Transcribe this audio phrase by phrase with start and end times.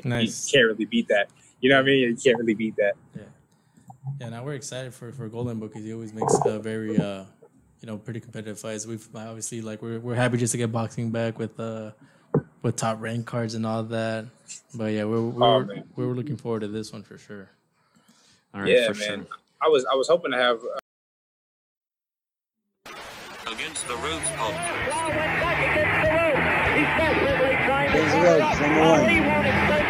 [0.04, 0.52] nice.
[0.52, 1.30] you can't really beat that.
[1.60, 2.00] You know what I mean?
[2.00, 2.94] You can't really beat that.
[3.14, 3.22] Yeah.
[4.20, 4.28] Yeah.
[4.30, 7.24] Now we're excited for for Golden Boy because he always makes a very uh,
[7.80, 8.86] you know pretty competitive fights.
[8.86, 11.92] We've obviously like we're we're happy just to get boxing back with uh
[12.62, 14.26] with top rank cards and all that.
[14.74, 15.66] But yeah, we're we're, oh,
[15.96, 17.50] we're looking forward to this one for sure.
[18.54, 18.94] All right, yeah, man.
[18.94, 19.26] Sure.
[19.62, 20.58] I was I was hoping to have.
[20.58, 20.78] Uh...
[23.52, 24.30] Against the ropes,
[27.90, 29.89] Against the ropes, number one.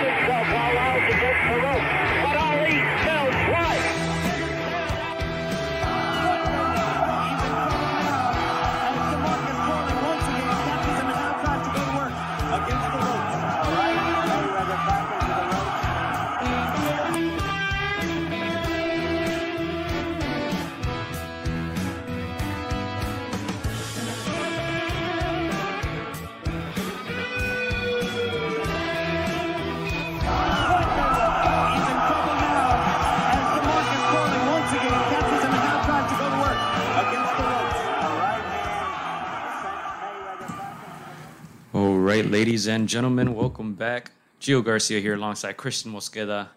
[42.41, 44.13] Ladies and gentlemen, welcome back.
[44.41, 46.49] Gio Garcia here alongside Christian Mosqueda.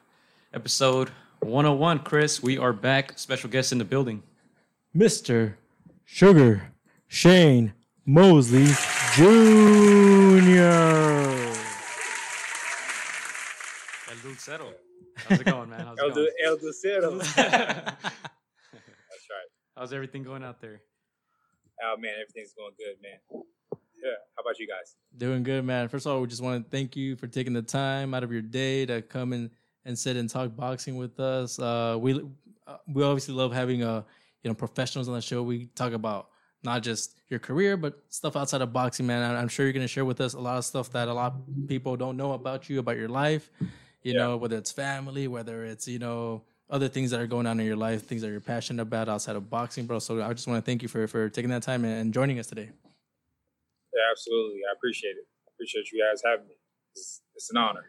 [0.54, 1.10] Episode
[1.42, 2.00] 101.
[2.00, 3.20] Chris, we are back.
[3.20, 4.24] Special guest in the building.
[4.96, 5.56] Mr.
[6.06, 6.72] Sugar
[7.10, 7.74] Shane
[8.06, 8.68] Mosley
[9.14, 9.24] Jr.
[14.08, 14.72] El Dulcero.
[15.18, 15.86] How's it going, man?
[15.86, 16.28] How's it going?
[16.46, 17.20] El Dulcero.
[17.36, 18.06] That's
[18.72, 19.50] right.
[19.76, 20.80] How's everything going out there?
[21.84, 23.44] Oh, man, everything's going good, man.
[24.04, 24.12] Yeah.
[24.36, 24.96] How about you guys?
[25.18, 25.88] Doing good, man.
[25.88, 28.32] First of all, we just want to thank you for taking the time out of
[28.32, 29.50] your day to come and,
[29.86, 31.58] and sit and talk boxing with us.
[31.58, 32.22] Uh, we
[32.68, 34.04] uh, we obviously love having a uh,
[34.44, 35.42] you know professionals on the show.
[35.42, 36.30] We talk about
[36.64, 39.36] not just your career, but stuff outside of boxing, man.
[39.36, 41.34] I'm sure you're going to share with us a lot of stuff that a lot
[41.34, 43.52] of people don't know about you, about your life.
[44.02, 44.20] You yeah.
[44.20, 47.66] know, whether it's family, whether it's you know other things that are going on in
[47.66, 50.00] your life, things that you're passionate about outside of boxing, bro.
[50.00, 52.48] So I just want to thank you for for taking that time and joining us
[52.48, 52.70] today.
[53.94, 54.62] Yeah, absolutely.
[54.70, 55.28] I appreciate it.
[55.48, 56.56] I appreciate you guys having me.
[56.96, 57.86] It's, it's, an honor.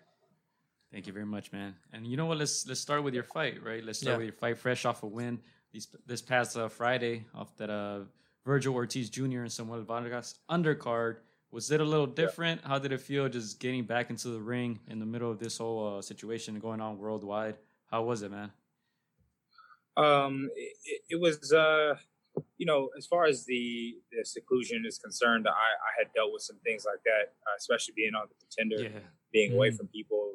[0.93, 1.75] Thank you very much, man.
[1.93, 2.39] And you know what?
[2.39, 3.85] Let's let's start with your fight, right?
[3.85, 4.19] Let's start yeah.
[4.19, 5.41] with your fight, fresh off a win.
[5.73, 8.01] These this past uh, Friday, off that uh,
[8.47, 9.41] Vergil Ortiz Jr.
[9.41, 11.17] and Samuel Vargas undercard.
[11.51, 12.61] Was it a little different?
[12.63, 12.69] Yeah.
[12.69, 15.59] How did it feel just getting back into the ring in the middle of this
[15.59, 17.57] whole uh, situation going on worldwide?
[17.91, 18.51] How was it, man?
[19.97, 21.95] Um, it, it was uh,
[22.59, 26.43] you know, as far as the, the seclusion is concerned, I, I had dealt with
[26.43, 29.05] some things like that, uh, especially being on the contender, yeah.
[29.33, 29.59] being mm-hmm.
[29.59, 30.35] away from people,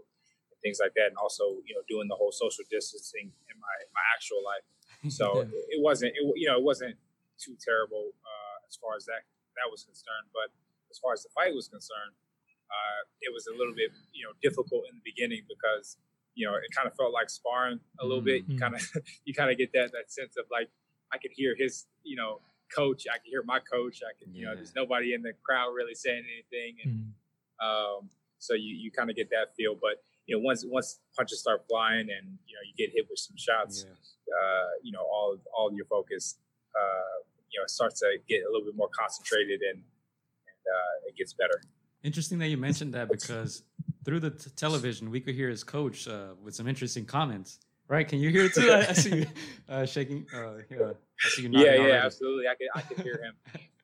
[0.62, 4.04] things like that, and also you know doing the whole social distancing in my my
[4.16, 4.66] actual life.
[5.08, 5.80] So yeah.
[5.80, 7.00] it wasn't, it, you know, it wasn't
[7.40, 9.24] too terrible uh, as far as that
[9.56, 10.28] that was concerned.
[10.36, 10.52] But
[10.92, 12.20] as far as the fight was concerned,
[12.68, 15.96] uh, it was a little bit you know difficult in the beginning because
[16.36, 18.44] you know it kind of felt like sparring a little mm-hmm.
[18.44, 18.52] bit.
[18.52, 18.84] You kind of
[19.26, 20.68] you kind of get that that sense of like
[21.12, 22.40] I could hear his, you know,
[22.74, 23.06] coach.
[23.12, 24.02] I could hear my coach.
[24.04, 27.66] I could, you know, there's nobody in the crowd really saying anything, and mm-hmm.
[27.66, 29.76] um, so you you kind of get that feel.
[29.76, 33.20] But you know, once once punches start flying and you know you get hit with
[33.20, 36.38] some shots, uh, you know, all all your focus,
[36.76, 41.18] uh, you know, starts to get a little bit more concentrated and and uh, it
[41.18, 41.62] gets better.
[42.04, 43.64] Interesting that you mentioned that because
[44.06, 48.08] through the t- television we could hear his coach uh, with some interesting comments Right?
[48.08, 48.72] Can you hear it too?
[48.72, 49.26] I, I see you
[49.68, 50.28] uh, shaking.
[50.32, 50.94] Uh, yeah,
[51.26, 51.94] I see you yeah, yeah, already.
[51.94, 52.46] absolutely.
[52.48, 53.34] I can, I can hear him.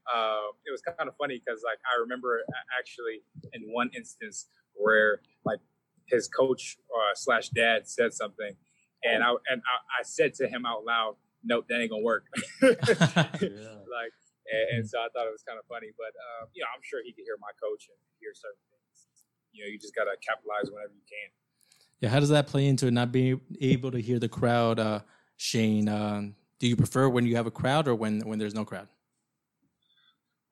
[0.05, 2.45] uh, it was kind of funny because, like, I remember
[2.77, 4.45] actually in one instance
[4.75, 5.57] where, like,
[6.05, 8.53] his coach uh, slash dad said something,
[9.03, 12.29] and I and I, I, said to him out loud, "Nope, that ain't gonna work."
[12.61, 12.69] yeah.
[13.89, 14.13] Like,
[14.45, 16.85] and, and, so I thought it was kind of funny, but uh, you know, I'm
[16.85, 19.09] sure he could hear my coach and hear certain things.
[19.49, 21.33] You know, you just gotta capitalize whenever you can.
[22.01, 24.99] Yeah, how does that play into not being able to hear the crowd, uh,
[25.37, 25.87] Shane?
[25.87, 26.29] Uh,
[26.59, 28.87] do you prefer when you have a crowd or when when there's no crowd?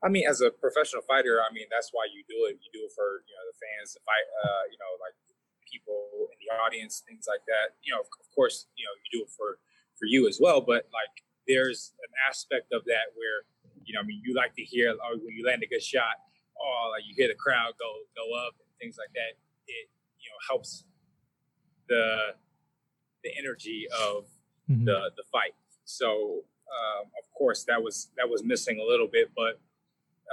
[0.03, 2.59] I mean, as a professional fighter, I mean that's why you do it.
[2.59, 5.15] You do it for you know the fans, the fight, uh, you know, like
[5.63, 7.79] people in the audience, things like that.
[7.83, 9.59] You know, of, of course, you know you do it for
[9.95, 10.59] for you as well.
[10.59, 13.47] But like, there's an aspect of that where
[13.83, 16.19] you know, I mean, you like to hear oh, when you land a good shot,
[16.59, 19.39] oh, like you hear the crowd go go up and things like that.
[19.71, 19.87] It
[20.19, 20.83] you know helps
[21.87, 22.35] the
[23.23, 24.25] the energy of
[24.69, 24.85] mm-hmm.
[24.85, 25.55] the the fight.
[25.85, 29.59] So um, of course that was that was missing a little bit, but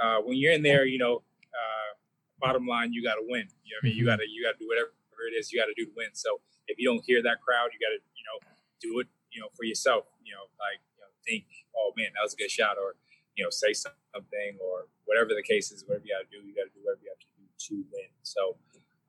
[0.01, 1.21] uh, when you're in there, you know,
[1.53, 1.91] uh,
[2.39, 3.47] bottom line, you got to win.
[3.63, 4.11] You know, I mean, you mm-hmm.
[4.11, 4.91] got to you got to do whatever
[5.29, 6.09] it is you got to do to win.
[6.13, 8.37] So if you don't hear that crowd, you got to you know
[8.81, 10.05] do it you know for yourself.
[10.23, 11.45] You know, like you know, think,
[11.75, 12.95] oh man, that was a good shot, or
[13.35, 15.83] you know, say something, or whatever the case is.
[15.87, 17.73] Whatever you got to do, you got to do whatever you have to do to
[17.91, 18.11] win.
[18.23, 18.57] So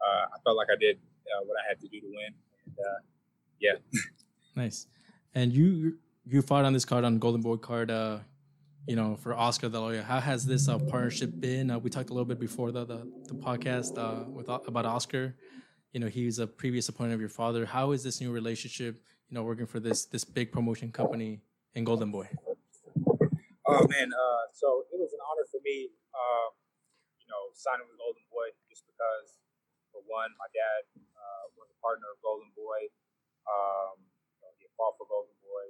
[0.01, 2.35] uh, I felt like I did uh, what I had to do to win.
[2.67, 3.01] And, uh,
[3.61, 4.01] yeah.
[4.57, 4.87] nice.
[5.35, 7.91] And you you fought on this card on Golden Boy card.
[7.91, 8.19] Uh,
[8.87, 10.03] you know, for Oscar De La Hoya.
[10.03, 11.71] How has this uh, partnership been?
[11.71, 14.87] Uh, we talked a little bit before the the, the podcast uh, with uh, about
[14.87, 15.35] Oscar.
[15.93, 17.65] You know, he's a previous opponent of your father.
[17.67, 19.01] How is this new relationship?
[19.29, 21.41] You know, working for this this big promotion company
[21.75, 22.29] in Golden Boy.
[23.63, 26.51] Oh man, uh, so it was an honor for me, um,
[27.23, 29.39] you know, signing with Golden Boy just because,
[29.95, 30.83] for one, my dad
[31.23, 32.91] uh, was a partner of Golden Boy.
[33.47, 34.03] Um,
[34.35, 35.65] you know, he fought for Golden Boy,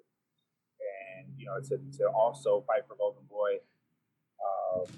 [0.81, 3.61] and you know, to, to also fight for Golden Boy,
[4.41, 4.89] um,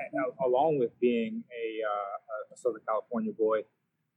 [0.00, 3.60] uh, along with being a, uh, a Southern California boy,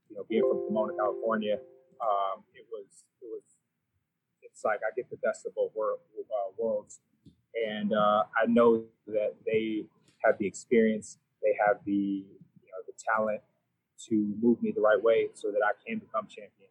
[0.08, 1.60] you know, being from Pomona, California,
[2.00, 3.44] um, it was it was
[4.42, 7.00] it's like I get the best of both world, uh, worlds
[7.54, 9.84] and uh, I know that they
[10.24, 13.40] have the experience, they have the you know the talent
[14.08, 16.70] to move me the right way so that I can become champion.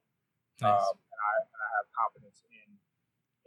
[0.61, 0.69] Nice.
[0.69, 2.69] Um, and, I, and I have confidence in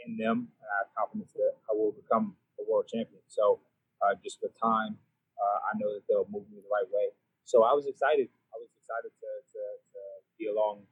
[0.06, 3.20] in them, and I have confidence that I will become a world champion.
[3.26, 3.58] So
[4.02, 4.96] uh, just with time,
[5.34, 7.10] uh, I know that they'll move me the right way.
[7.44, 8.28] So I was excited.
[8.54, 10.00] I was excited to, to, to
[10.38, 10.84] be along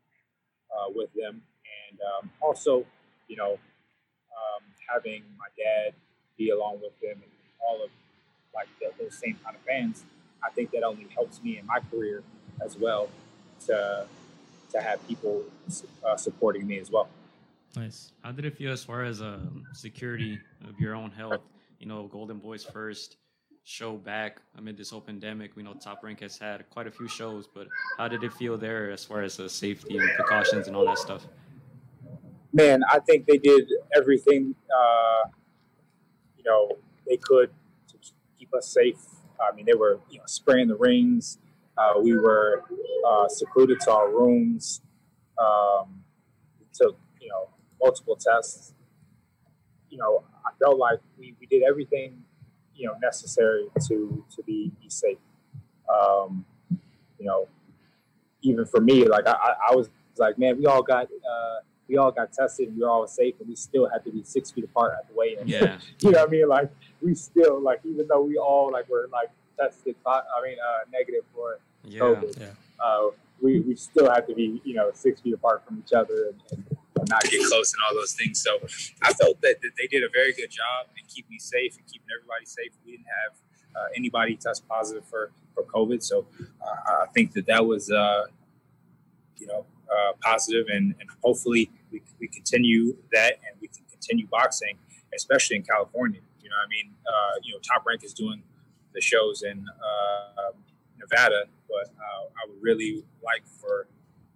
[0.73, 2.87] uh, with them, and um, also,
[3.29, 3.59] you know,
[4.35, 5.95] um, having my dad
[6.37, 7.33] be along with them and
[7.63, 7.91] all of
[8.55, 10.05] like the, those same kind of fans,
[10.43, 12.23] I think that only helps me in my career
[12.63, 13.09] as well
[13.67, 14.07] to
[14.73, 15.45] to have people
[16.05, 17.09] uh, supporting me as well.
[17.77, 18.13] Nice.
[18.23, 21.43] How did it feel as far as um, security of your own health?
[21.79, 23.17] You know, Golden Boy's first
[23.63, 25.55] show back amid this whole pandemic.
[25.57, 28.59] We know Top Rank has had quite a few shows, but how did it feel
[28.59, 31.27] there as far as the safety and precautions and all that stuff?
[32.53, 35.29] Man, I think they did everything uh,
[36.45, 37.51] you know, they could
[37.89, 37.97] to
[38.39, 38.99] keep us safe.
[39.41, 41.39] I mean, they were, you know, spraying the rings.
[41.77, 42.63] Uh, we were
[43.07, 44.81] uh, secluded to our rooms.
[45.39, 46.05] Um,
[46.75, 47.49] took, you know,
[47.81, 48.75] multiple tests.
[49.89, 52.23] You know, I felt like we, we did everything,
[52.75, 55.19] you know, necessary to to be, be safe.
[55.89, 56.45] Um,
[57.19, 57.49] you know,
[58.43, 62.11] even for me, like I, I was like, man, we all got uh, we all
[62.11, 64.65] got tested and we were all safe, and we still had to be six feet
[64.65, 65.47] apart at the weigh-in.
[65.47, 66.49] Yeah, you know what I mean?
[66.49, 66.71] Like
[67.01, 70.91] we still like even though we all like were like tested, positive, I mean uh,
[70.93, 72.01] negative for yeah.
[72.01, 72.41] COVID.
[72.41, 72.47] Yeah.
[72.81, 73.09] Uh,
[73.41, 76.43] we, we still have to be you know six feet apart from each other and,
[76.53, 78.41] and, not get close and all those things.
[78.41, 78.57] So
[79.03, 81.87] I felt that, that they did a very good job in keeping me safe and
[81.87, 82.71] keeping everybody safe.
[82.87, 83.37] We didn't have
[83.77, 86.25] uh, anybody test positive for for COVID, so
[86.63, 88.25] uh, I think that that was uh,
[89.37, 94.27] you know uh, positive, and, and hopefully we, we continue that and we can continue
[94.27, 94.79] boxing,
[95.15, 96.21] especially in California.
[96.43, 98.43] You know, I mean, uh, you know, Top Rank is doing
[98.95, 100.53] the shows in uh,
[100.99, 103.87] Nevada, but uh, I would really like for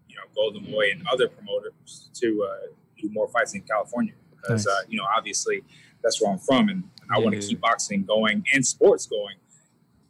[0.08, 2.66] you know Golden Boy and other promoters to uh,
[3.00, 4.84] do more fights in California because nice.
[4.88, 5.62] you know obviously
[6.02, 9.06] that's where I'm from, and, and I yeah, want to keep boxing going and sports
[9.06, 9.36] going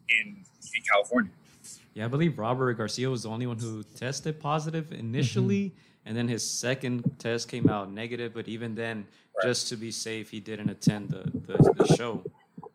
[0.09, 0.45] in
[0.77, 1.31] in California.
[1.95, 6.09] Yeah, I believe Robert Garcia was the only one who tested positive initially, mm-hmm.
[6.09, 8.35] and then his second test came out negative.
[8.35, 9.07] But even then,
[9.37, 9.49] right.
[9.49, 12.23] just to be safe, he didn't attend the, the, the, show.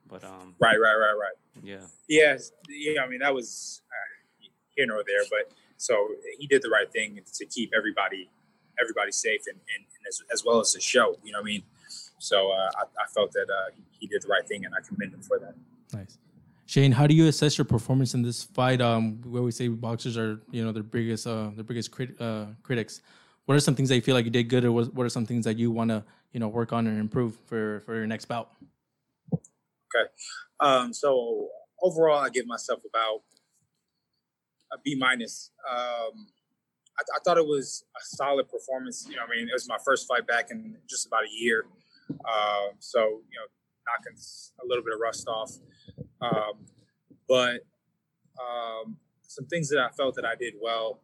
[0.09, 1.35] But um, right, right, right, right.
[1.63, 1.86] Yeah.
[2.07, 2.38] Yeah,
[2.69, 3.01] yeah.
[3.01, 7.19] I mean, that was uh, here nor there, but so he did the right thing
[7.33, 8.30] to keep everybody
[8.81, 11.16] everybody safe and, and, and as, as well as the show.
[11.23, 11.64] You know what I mean?
[12.19, 14.81] So uh, I, I, felt that uh, he, he did the right thing, and I
[14.81, 15.54] commend him for that.
[15.94, 16.18] Nice.
[16.66, 18.81] Shane, how do you assess your performance in this fight?
[18.81, 22.45] Um, where we say boxers are, you know, their biggest, uh, their biggest crit- uh,
[22.64, 23.02] critics.
[23.45, 25.26] What are some things that you feel like you did good, or what are some
[25.26, 28.26] things that you want to, you know, work on and improve for for your next
[28.26, 28.52] bout?
[29.33, 30.09] Okay,
[30.61, 31.49] um, so
[31.83, 33.21] overall, I give myself about
[34.71, 35.52] a B minus.
[35.69, 36.28] Um,
[36.97, 39.06] I, I, thought it was a solid performance.
[39.07, 41.66] You know, I mean, it was my first fight back in just about a year,
[42.09, 43.47] uh, so you know,
[43.85, 44.18] knocking
[44.63, 45.52] a little bit of rust off.
[46.21, 46.66] Um,
[47.28, 47.61] but
[48.40, 51.02] um, some things that I felt that I did well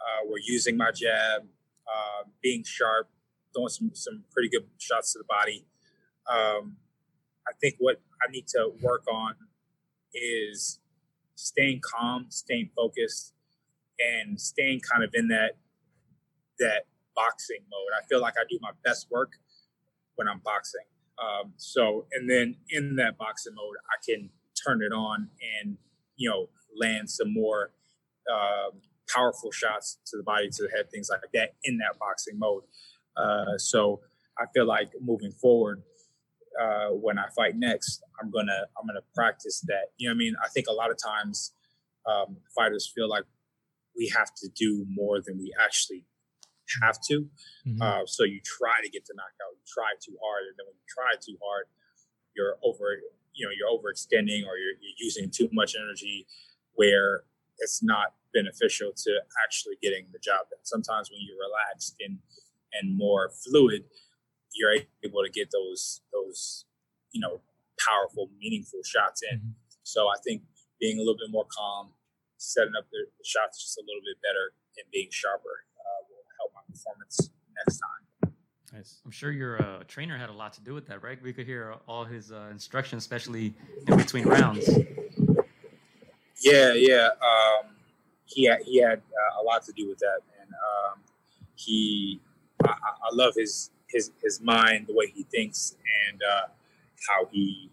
[0.00, 3.08] uh, were using my jab, uh, being sharp,
[3.54, 5.64] throwing some, some pretty good shots to the body.
[6.30, 6.76] Um,
[7.46, 9.34] I think what I need to work on
[10.20, 10.80] is
[11.34, 13.34] staying calm, staying focused,
[13.98, 15.52] and staying kind of in that
[16.58, 17.92] that boxing mode.
[17.96, 19.32] I feel like I do my best work
[20.16, 20.84] when I'm boxing.
[21.18, 24.30] Um, so, and then in that boxing mode, I can
[24.64, 25.28] turn it on
[25.60, 25.76] and
[26.16, 27.70] you know land some more
[28.32, 28.70] uh,
[29.08, 32.62] powerful shots to the body, to the head, things like that in that boxing mode.
[33.16, 34.00] Uh, so
[34.38, 35.82] I feel like moving forward,
[36.60, 39.92] uh, when I fight next, I'm gonna I'm gonna practice that.
[39.96, 41.52] You know, what I mean, I think a lot of times
[42.06, 43.24] um, fighters feel like
[43.96, 46.04] we have to do more than we actually
[46.82, 47.26] have to.
[47.66, 47.82] Mm-hmm.
[47.82, 50.76] Uh, so you try to get to knockout, you try too hard, and then when
[50.76, 51.66] you try too hard,
[52.36, 52.96] you're over,
[53.34, 56.26] you know, you're overextending or you're, you're using too much energy
[56.74, 57.24] where
[57.58, 60.62] it's not beneficial to actually getting the job done.
[60.62, 62.18] Sometimes when you're relaxed and
[62.74, 63.84] and more fluid,
[64.58, 64.74] you're
[65.04, 66.64] able to get those those
[67.12, 67.40] you know
[67.78, 69.38] powerful, meaningful shots in.
[69.38, 69.50] Mm-hmm.
[69.82, 70.42] So I think
[70.80, 71.90] being a little bit more calm,
[72.36, 76.52] setting up the, shots just a little bit better, and being sharper uh, will help
[76.54, 78.34] my performance next time.
[78.72, 79.00] Nice.
[79.04, 81.20] I'm sure your uh, trainer had a lot to do with that, right?
[81.22, 83.54] We could hear all his uh, instructions, especially
[83.86, 84.68] in between rounds.
[86.42, 87.08] Yeah, yeah.
[87.22, 87.76] Um,
[88.26, 91.00] he had, he had uh, a lot to do with that, and um,
[91.54, 92.20] he
[92.64, 95.76] I, I, love his his his mind, the way he thinks,
[96.08, 96.48] and uh,
[97.08, 97.70] how he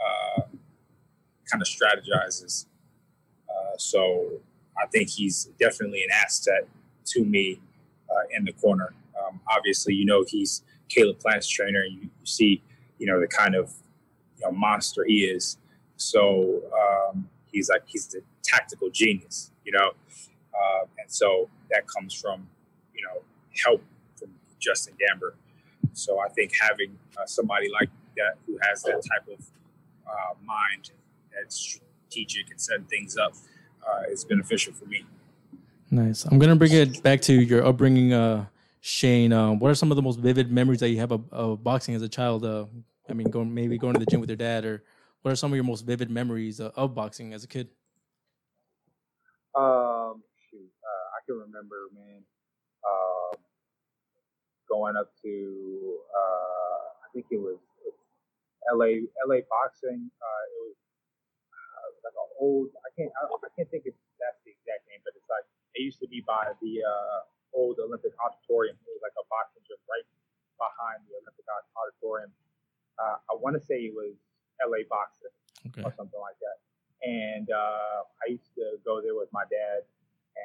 [0.00, 0.42] uh,
[1.50, 2.66] kind of strategizes.
[3.48, 4.30] Uh, so
[4.78, 6.68] I think he's definitely an asset
[7.06, 7.60] to me
[8.10, 8.94] uh, in the corner.
[9.20, 12.62] Um, obviously, you know he's Caleb Plant's trainer, and you, you, see,
[12.98, 13.72] you know, the kind of
[14.38, 15.58] you know, monster he is.
[15.96, 19.92] So um, he's like he's the tactical genius, you know,
[20.54, 22.46] uh, and so that comes from
[22.94, 23.22] you know
[23.64, 23.82] help
[24.18, 25.32] from Justin Gamber.
[25.96, 29.44] So I think having uh, somebody like that who has that type of
[30.06, 30.90] uh, mind
[31.34, 33.32] that's strategic and setting things up
[33.86, 35.06] uh, is beneficial for me.
[35.90, 36.24] Nice.
[36.24, 38.46] I'm gonna bring it back to your upbringing, uh,
[38.80, 39.32] Shane.
[39.32, 41.94] Uh, what are some of the most vivid memories that you have of, of boxing
[41.94, 42.44] as a child?
[42.44, 42.66] Uh,
[43.08, 44.84] I mean, going maybe going to the gym with your dad, or
[45.22, 47.68] what are some of your most vivid memories uh, of boxing as a kid?
[49.54, 52.22] Um, shoot, uh, I can remember, man,
[52.84, 53.36] uh,
[54.68, 55.32] going up to,
[56.10, 57.58] uh, I think it was
[58.66, 60.10] LA LA boxing.
[60.18, 60.76] Uh, it was
[61.54, 62.74] uh, like an old.
[62.82, 65.46] I can't I, I, can't think if that's the exact name, but it's like
[65.78, 67.20] it used to be by the uh,
[67.54, 68.74] old Olympic Auditorium.
[68.74, 70.06] It was like a boxing gym right
[70.58, 72.34] behind the Olympic Auditorium.
[72.98, 74.18] Uh, I want to say it was
[74.58, 75.34] LA Boxing
[75.70, 75.84] okay.
[75.84, 76.58] or something like that.
[77.04, 79.84] And uh, I used to go there with my dad,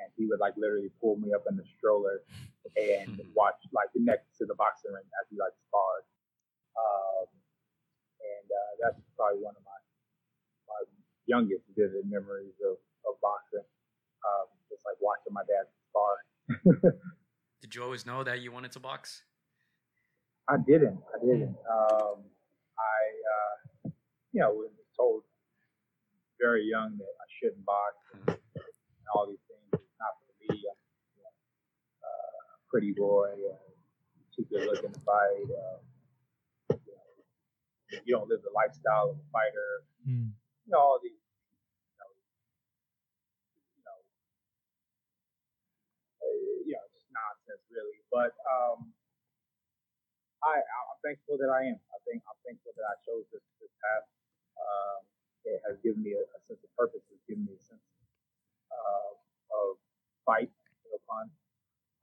[0.01, 2.25] and he would like literally pull me up in the stroller
[2.77, 6.05] and watch like next to the boxing ring as he like sparred.
[6.74, 7.27] Um,
[8.22, 9.79] and uh, that's probably one of my
[10.70, 10.81] my
[11.29, 13.65] youngest vivid memories of, of boxing.
[14.25, 16.13] Um, just like watching my dad spar.
[17.62, 19.24] Did you always know that you wanted to box?
[20.50, 21.00] I didn't.
[21.13, 21.55] I didn't.
[21.70, 22.25] Um,
[22.77, 23.00] I,
[23.34, 23.89] uh,
[24.34, 25.24] you know, was told
[26.39, 29.46] very young that I shouldn't box and, and all these
[30.51, 30.63] things.
[30.63, 31.22] It's not for me.
[31.22, 31.36] I'm, you know,
[32.03, 33.31] uh, pretty boy,
[34.36, 35.48] too good looking to fight.
[35.48, 35.79] Uh,
[38.05, 39.84] you don't live the lifestyle of a fighter.
[40.08, 40.31] Mm.
[40.31, 42.12] You know, all these, you know,
[43.75, 44.00] you know,
[46.24, 48.00] uh, you know, it's nonsense really.
[48.08, 48.96] But um,
[50.41, 51.77] I, I'm thankful that I am.
[51.91, 54.08] I think I'm thankful that I chose this, this path.
[54.55, 55.00] Um,
[55.43, 57.01] it has given me a, a, sense of purpose.
[57.10, 57.81] It's given me a sense
[58.72, 59.12] uh,
[59.51, 59.81] of
[60.32, 60.52] fight,
[61.04, 61.28] pun,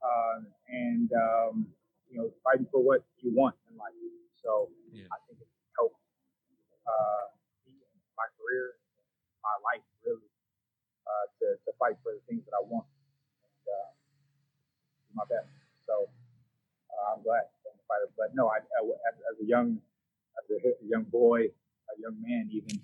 [0.05, 0.37] uh,
[0.69, 1.65] and um,
[2.09, 3.93] you know, fighting for what you want in life.
[4.37, 5.09] So yeah.
[5.09, 5.49] I think it's
[6.89, 7.25] uh,
[8.17, 8.73] my career,
[9.45, 10.25] my life, really,
[11.05, 12.89] uh, to, to fight for the things that I want
[13.45, 13.89] and uh,
[15.05, 15.49] do my best.
[15.85, 16.09] So
[16.89, 18.09] uh, I'm glad I'm a fighter.
[18.17, 19.77] But no, I, I as, as, a young,
[20.41, 21.53] as a young boy,
[21.89, 22.81] a young man, even,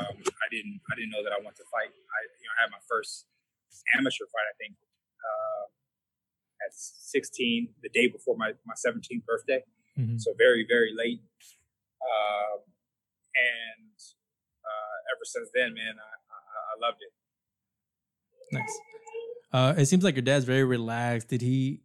[0.00, 1.92] um, I didn't, I didn't know that I wanted to fight.
[1.92, 3.28] I, you know, I had my first
[3.96, 4.74] amateur fight, I think,
[5.20, 5.64] uh,
[6.66, 9.62] at 16, the day before my, my 17th birthday.
[9.98, 10.18] Mm-hmm.
[10.18, 11.20] So very, very late.
[12.00, 12.58] Uh,
[13.36, 13.96] and
[14.64, 17.12] uh, ever since then, man, I, I, I loved it.
[18.52, 18.80] Nice.
[19.52, 21.28] Uh, it seems like your dad's very relaxed.
[21.28, 21.82] Did he?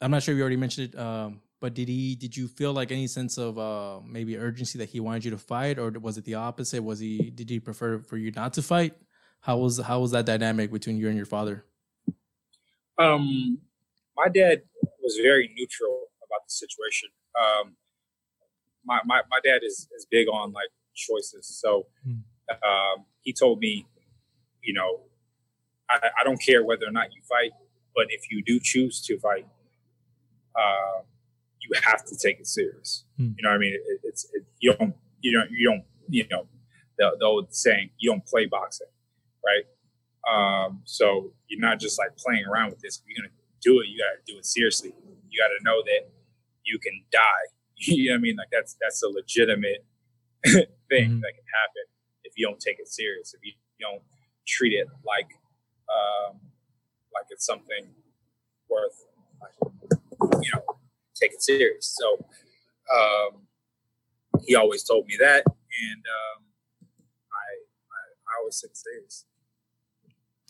[0.00, 2.14] I'm not sure if you already mentioned it, um, but did he?
[2.14, 5.38] Did you feel like any sense of uh, maybe urgency that he wanted you to
[5.38, 6.82] fight, or was it the opposite?
[6.82, 7.30] Was he?
[7.30, 8.94] Did he prefer for you not to fight?
[9.40, 11.64] How was how was that dynamic between you and your father?
[12.98, 13.58] Um,
[14.16, 14.62] my dad
[15.02, 17.08] was very neutral about the situation.
[17.40, 17.76] Um,
[18.84, 21.46] my, my, my dad is, is big on like choices.
[21.46, 22.20] So hmm.
[22.50, 23.86] um, he told me,
[24.62, 25.00] you know,
[25.88, 27.52] I, I, don't care whether or not you fight,
[27.94, 29.46] but if you do choose to fight,
[30.54, 31.02] uh,
[31.60, 33.04] you have to take it serious.
[33.16, 33.30] Hmm.
[33.36, 33.74] You know what I mean?
[33.74, 36.46] It, it's it, you don't you don't you don't you know
[36.98, 38.88] the, the old saying you don't play boxing,
[39.44, 39.64] right?
[40.28, 42.98] Um, so you're not just like playing around with this.
[42.98, 44.92] If you're gonna do it, you gotta do it seriously.
[45.28, 46.10] You gotta know that
[46.64, 47.46] you can die.
[47.76, 48.36] you know what I mean?
[48.36, 49.84] Like that's that's a legitimate
[50.44, 51.20] thing mm-hmm.
[51.20, 51.84] that can happen
[52.24, 54.02] if you don't take it serious, if you don't
[54.46, 55.30] treat it like
[55.90, 56.40] um,
[57.12, 57.90] like it's something
[58.68, 59.06] worth,
[60.42, 60.62] you know,
[61.20, 61.96] taking serious.
[61.98, 62.26] So
[62.94, 63.42] um,
[64.46, 66.44] he always told me that, and um,
[67.32, 67.46] I,
[67.90, 69.24] I, I always took it serious.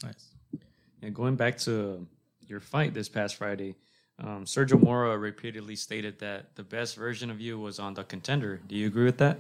[0.03, 0.35] Nice.
[1.03, 2.07] And going back to
[2.47, 3.77] your fight this past Friday,
[4.19, 8.61] um, Sergio Mora repeatedly stated that the best version of you was on the contender.
[8.67, 9.39] Do you agree with that?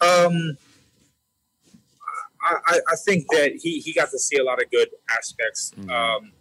[0.00, 0.56] Um,
[2.42, 5.72] I, I think that he, he got to see a lot of good aspects.
[5.76, 5.90] Mm-hmm.
[5.90, 6.32] Um,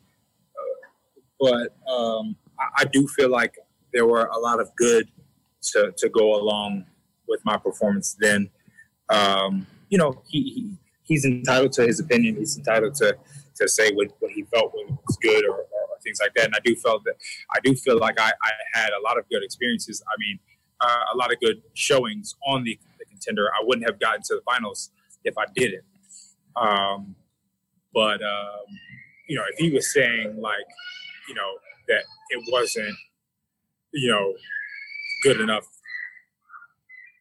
[0.55, 3.55] uh, but um, I, I, do feel like
[3.93, 5.09] there were a lot of good
[5.73, 6.85] to, to go along
[7.27, 8.49] with my performance then.
[9.09, 10.77] Um, you know, he, he,
[11.09, 12.37] he's entitled to his opinion.
[12.37, 13.17] He's entitled to,
[13.55, 16.45] to say what, what he felt was good or, or things like that.
[16.45, 17.15] And I do feel that
[17.51, 20.01] I do feel like I, I had a lot of good experiences.
[20.07, 20.39] I mean,
[20.79, 23.49] uh, a lot of good showings on the, the contender.
[23.49, 24.91] I wouldn't have gotten to the finals
[25.25, 25.83] if I didn't.
[26.55, 27.15] Um,
[27.93, 28.65] but um,
[29.27, 30.65] you know, if he was saying like,
[31.27, 31.51] you know,
[31.87, 32.95] that it wasn't,
[33.93, 34.33] you know,
[35.23, 35.65] good enough,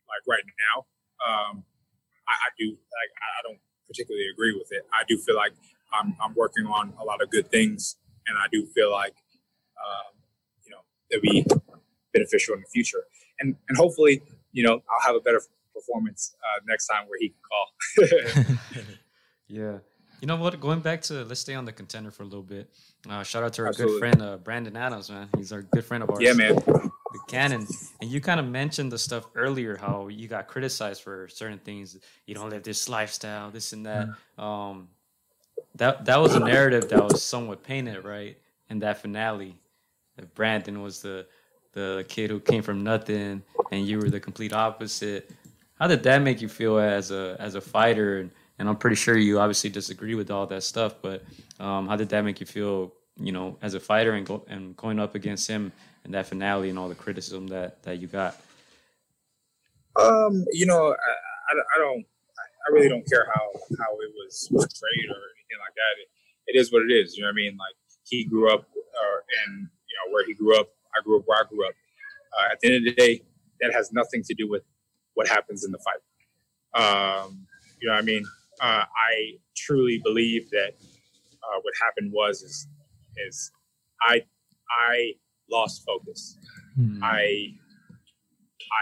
[0.09, 0.87] like right now,
[1.27, 1.65] um,
[2.29, 4.87] I, I do like I don't particularly agree with it.
[4.93, 5.53] I do feel like
[5.93, 9.15] I'm I'm working on a lot of good things, and I do feel like,
[9.85, 10.13] um,
[10.65, 10.81] you know,
[11.11, 11.45] they'll be
[12.13, 13.05] beneficial in the future,
[13.41, 15.41] and and hopefully, you know, I'll have a better
[15.75, 18.85] performance uh, next time where he can call.
[19.49, 19.79] Yeah.
[20.21, 20.61] You know what?
[20.61, 22.69] Going back to let's stay on the contender for a little bit.
[23.09, 23.95] Uh, shout out to our Absolutely.
[23.95, 25.29] good friend uh, Brandon Adams, man.
[25.37, 26.19] He's our good friend of ours.
[26.21, 26.59] Yeah, man.
[27.13, 27.67] The Cannon,
[28.01, 31.97] and you kind of mentioned the stuff earlier how you got criticized for certain things.
[32.27, 34.09] You don't live this lifestyle, this and that.
[34.39, 34.43] Mm.
[34.43, 34.89] Um,
[35.77, 38.37] that that was a narrative that was somewhat painted, right?
[38.69, 39.57] In that finale,
[40.17, 41.27] that Brandon was the
[41.73, 45.31] the kid who came from nothing, and you were the complete opposite.
[45.79, 48.19] How did that make you feel as a as a fighter?
[48.19, 50.97] And and I'm pretty sure you obviously disagree with all that stuff.
[51.01, 51.25] But
[51.61, 52.93] um, how did that make you feel?
[53.21, 55.73] You know, as a fighter and go, and going up against him
[56.09, 58.35] in that finale and all the criticism that that you got.
[59.97, 62.05] Um, you know, I, I, I don't,
[62.67, 63.47] I really don't care how
[63.79, 65.95] how it was portrayed or anything like that.
[66.03, 67.17] It, it is what it is.
[67.17, 67.57] You know what I mean?
[67.57, 67.77] Like
[68.09, 68.65] he grew up,
[69.47, 70.69] and you know where he grew up.
[70.97, 71.75] I grew up where I grew up.
[72.39, 73.23] Uh, at the end of the day,
[73.61, 74.63] that has nothing to do with
[75.15, 76.03] what happens in the fight.
[76.75, 77.47] Um,
[77.81, 78.25] you know what I mean?
[78.61, 80.75] uh, I truly believe that
[81.43, 82.67] uh, what happened was is
[83.29, 83.51] is
[84.03, 84.23] I
[84.71, 85.13] I
[85.51, 86.37] lost focus.
[86.79, 87.01] Mm.
[87.03, 87.55] I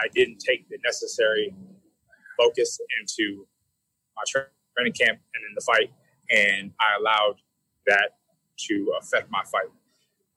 [0.03, 1.53] I didn't take the necessary
[2.37, 3.47] focus into
[4.15, 5.91] my training camp and in the fight,
[6.29, 7.35] and I allowed
[7.85, 8.11] that
[8.67, 9.71] to affect my fight.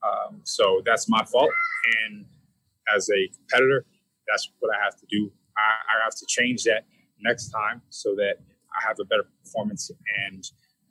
[0.02, 1.50] Um, so that's my fault,
[2.04, 2.24] and
[2.94, 3.84] as a competitor,
[4.28, 5.30] that's what I have to do.
[5.56, 6.84] I, I have to change that
[7.20, 8.36] next time so that
[8.74, 9.90] I have a better performance
[10.26, 10.44] and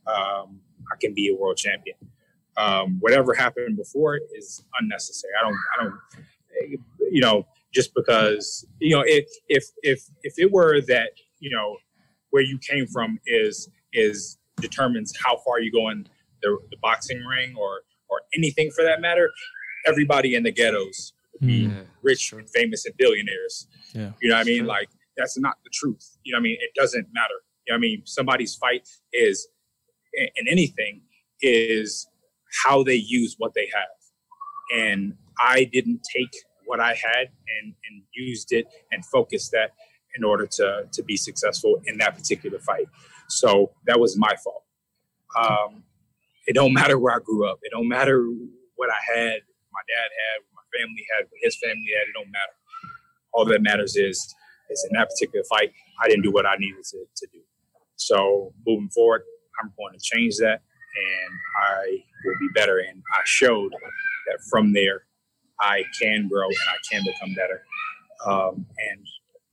[0.07, 0.59] um,
[0.91, 1.95] I can be a world champion.
[2.59, 5.31] Um, whatever happened before is unnecessary.
[5.39, 5.95] I don't, I don't,
[7.09, 11.77] you know, just because you know, if if if if it were that you know
[12.31, 16.05] where you came from is is determines how far you go in
[16.41, 19.31] the, the boxing ring or or anything for that matter,
[19.87, 22.39] everybody in the ghettos would be yeah, rich sure.
[22.39, 23.67] and famous and billionaires.
[23.93, 24.59] Yeah, you know what I mean?
[24.59, 24.67] Sure.
[24.67, 26.17] Like that's not the truth.
[26.23, 26.57] You know what I mean?
[26.59, 27.35] It doesn't matter.
[27.67, 29.47] You know what I mean, somebody's fight is,
[30.13, 31.01] in anything,
[31.41, 32.07] is
[32.63, 34.81] how they use what they have.
[34.81, 36.31] And I didn't take
[36.65, 37.29] what I had
[37.61, 39.71] and, and used it and focused that
[40.15, 42.87] in order to, to be successful in that particular fight.
[43.27, 44.63] So that was my fault.
[45.39, 45.83] Um,
[46.47, 47.59] it don't matter where I grew up.
[47.63, 48.23] It don't matter
[48.75, 52.07] what I had, my dad had, my family had, what his family had.
[52.09, 52.53] It don't matter.
[53.33, 54.33] All that matters is,
[54.69, 57.39] is in that particular fight, I didn't do what I needed to, to do.
[57.95, 59.23] So moving forward,
[59.61, 60.61] I'm going to change that
[60.95, 62.79] and I will be better.
[62.79, 63.71] And I showed
[64.27, 65.03] that from there,
[65.59, 67.63] I can grow and I can become better.
[68.25, 69.07] Um, and,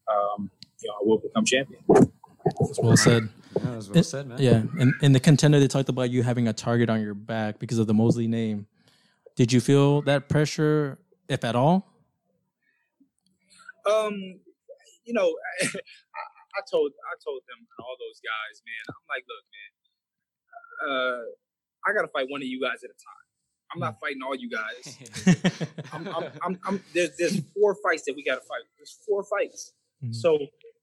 [0.09, 0.51] um,
[0.81, 1.81] you know, I will become champion.
[1.89, 3.29] That's well said.
[3.57, 4.39] Yeah, that's well said, man.
[4.41, 4.63] Yeah.
[4.79, 7.79] And in the contender, they talked about you having a target on your back because
[7.79, 8.67] of the Mosley name.
[9.35, 10.99] Did you feel that pressure,
[11.29, 11.87] if at all?
[13.91, 14.41] Um,
[15.05, 15.35] you know,
[16.57, 18.85] I told I told them and all those guys, man.
[18.89, 19.73] I'm like, look, man,
[20.89, 21.23] uh,
[21.87, 23.27] I gotta fight one of you guys at a time.
[23.73, 24.99] I'm not fighting all you guys.
[25.93, 28.67] I'm, I'm, I'm, I'm, there's there's four fights that we gotta fight.
[28.79, 29.73] There's four fights.
[30.03, 30.13] Mm-hmm.
[30.13, 30.39] So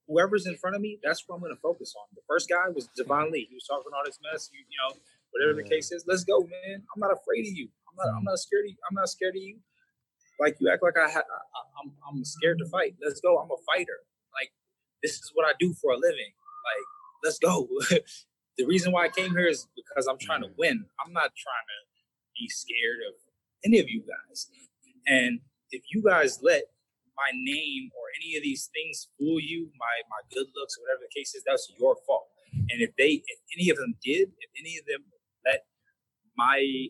[0.08, 2.06] whoever's in front of me, that's what I'm gonna focus on.
[2.16, 3.48] The first guy was Devon Lee.
[3.50, 4.50] He was talking all this mess.
[4.54, 5.00] You, you know,
[5.32, 6.84] whatever the case is, let's go, man.
[6.94, 7.70] I'm not afraid of you.
[7.90, 8.08] I'm not.
[8.08, 8.26] I'm mm-hmm.
[8.26, 8.66] not scared.
[8.66, 8.78] Of you.
[8.90, 9.58] I'm not scared of you.
[10.40, 12.96] Like you act like I, ha- I I'm, I'm scared to fight.
[13.04, 13.38] Let's go.
[13.38, 14.02] I'm a fighter
[14.34, 14.52] Like
[15.04, 16.34] this is what I do for a living.
[16.64, 16.86] Like,
[17.24, 17.68] let's go.
[18.58, 20.58] the reason why I came here is because I'm trying to mm.
[20.58, 20.86] win.
[21.04, 21.80] I'm not trying to
[22.40, 23.16] be scared of
[23.66, 24.48] any of you guys.
[25.08, 25.40] And
[25.72, 26.64] if you guys let
[27.18, 31.20] my name or any of these things fool you, my my good looks, whatever the
[31.20, 32.28] case is, that's your fault.
[32.54, 35.04] And if they, if any of them did, if any of them
[35.46, 35.66] let
[36.38, 36.88] my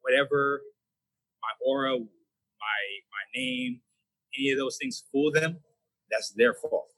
[0.00, 0.62] whatever,
[1.42, 3.80] my aura, my my name,
[4.38, 5.58] any of those things fool them,
[6.10, 6.88] that's their fault.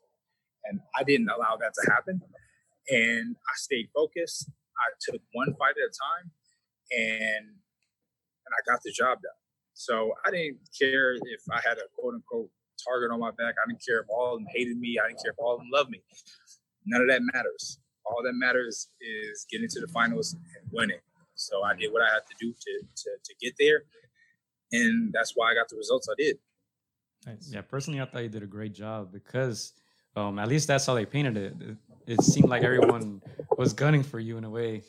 [0.64, 2.22] And I didn't allow that to happen.
[2.90, 4.50] And I stayed focused.
[4.76, 6.30] I took one fight at a time,
[6.90, 9.40] and and I got the job done.
[9.74, 12.50] So I didn't care if I had a quote unquote
[12.86, 13.54] target on my back.
[13.62, 14.98] I didn't care if all of them hated me.
[15.02, 16.00] I didn't care if all of them loved me.
[16.86, 17.78] None of that matters.
[18.04, 21.00] All that matters is getting to the finals and winning.
[21.34, 23.84] So I did what I had to do to, to, to get there.
[24.72, 26.36] And that's why I got the results I did.
[27.26, 27.50] Nice.
[27.52, 29.72] Yeah, personally, I thought you did a great job because
[30.14, 31.76] um, at least that's how they painted it.
[32.06, 32.22] It.
[32.22, 33.22] seemed like everyone
[33.56, 34.82] was gunning for you in a way,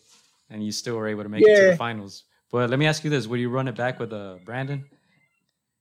[0.50, 1.54] and you still were able to make yeah.
[1.54, 2.24] it to the finals.
[2.52, 4.86] But let me ask you this: Would you run it back with uh, Brandon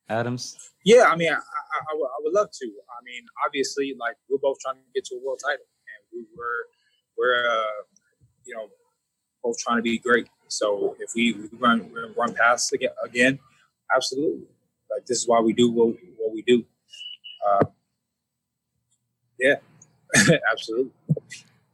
[0.08, 0.56] Adams?
[0.84, 2.66] Yeah, I mean, I, I, I, would love to.
[2.66, 6.26] I mean, obviously, like we're both trying to get to a world title, and we
[6.36, 6.66] were
[7.16, 7.82] we're uh,
[8.44, 8.68] you know
[9.42, 10.28] both trying to be great.
[10.48, 13.38] So if we, we run run past again, again,
[13.94, 14.46] absolutely.
[14.90, 16.64] Like this is why we do what, what we do.
[17.46, 17.64] Uh,
[19.38, 19.56] yeah,
[20.50, 20.92] absolutely.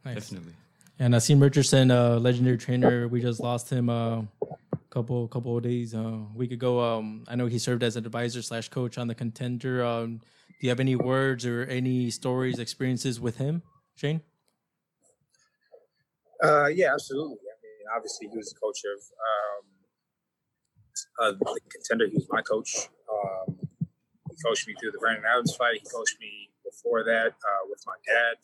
[0.03, 0.15] Nice.
[0.15, 0.53] Definitely.
[0.99, 3.89] And Naazim Richardson, uh, legendary trainer, we just lost him.
[3.89, 4.23] Uh,
[4.91, 6.81] couple couple of days, uh, week ago.
[6.81, 9.83] Um, I know he served as an advisor slash coach on the contender.
[9.83, 13.63] Um, do you have any words or any stories, experiences with him,
[13.95, 14.21] Shane?
[16.43, 17.37] Uh, yeah, absolutely.
[17.37, 18.99] I mean, obviously, he was the coach of
[21.25, 22.07] um, uh, the contender.
[22.07, 22.89] He was my coach.
[23.09, 23.57] Um,
[24.29, 25.79] he coached me through the Brandon Adams fight.
[25.81, 28.35] He coached me before that uh, with my dad.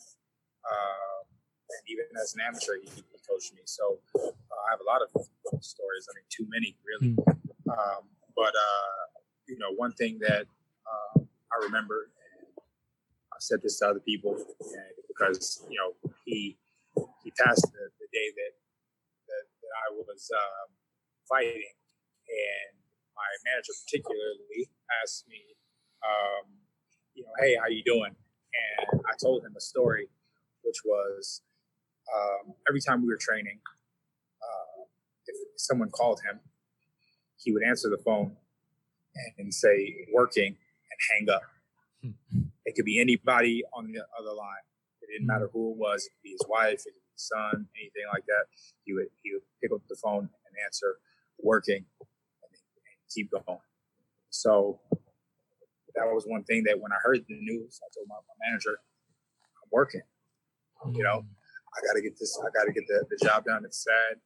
[0.64, 1.37] Uh,
[1.68, 3.62] and even as an amateur, he, he coached me.
[3.64, 5.10] So uh, I have a lot of
[5.62, 6.08] stories.
[6.08, 7.14] I mean, too many really.
[7.14, 7.28] Mm.
[7.68, 8.02] Um,
[8.34, 9.04] but uh,
[9.46, 10.46] you know, one thing that
[10.88, 12.48] um, I remember, and
[13.32, 14.36] I said this to other people,
[15.08, 15.92] because you know
[16.24, 16.56] he
[17.22, 18.52] he passed the, the day that,
[19.28, 20.68] that, that I was um,
[21.28, 21.74] fighting,
[22.28, 22.72] and
[23.14, 24.70] my manager particularly
[25.02, 25.42] asked me,
[26.02, 26.46] um,
[27.14, 28.14] you know, hey, how you doing?
[28.14, 30.08] And I told him a story,
[30.62, 31.42] which was
[32.14, 33.58] um, every time we were training,
[34.42, 34.84] uh,
[35.26, 36.40] if someone called him,
[37.36, 38.36] he would answer the phone
[39.38, 41.42] and say "working" and hang up.
[42.02, 42.42] Hmm.
[42.64, 44.64] It could be anybody on the other line.
[45.02, 46.04] It didn't matter who it was.
[46.06, 48.44] It could be his wife, it could be his son, anything like that.
[48.84, 50.98] He would he would pick up the phone and answer
[51.38, 53.60] "working" and, and keep going.
[54.30, 54.80] So
[55.94, 58.78] that was one thing that when I heard the news, I told my, my manager,
[59.62, 60.02] "I'm working."
[60.94, 61.37] You know, hmm.
[61.76, 62.38] I got to get this.
[62.40, 63.64] I got to get the, the job done.
[63.64, 64.20] It's sad,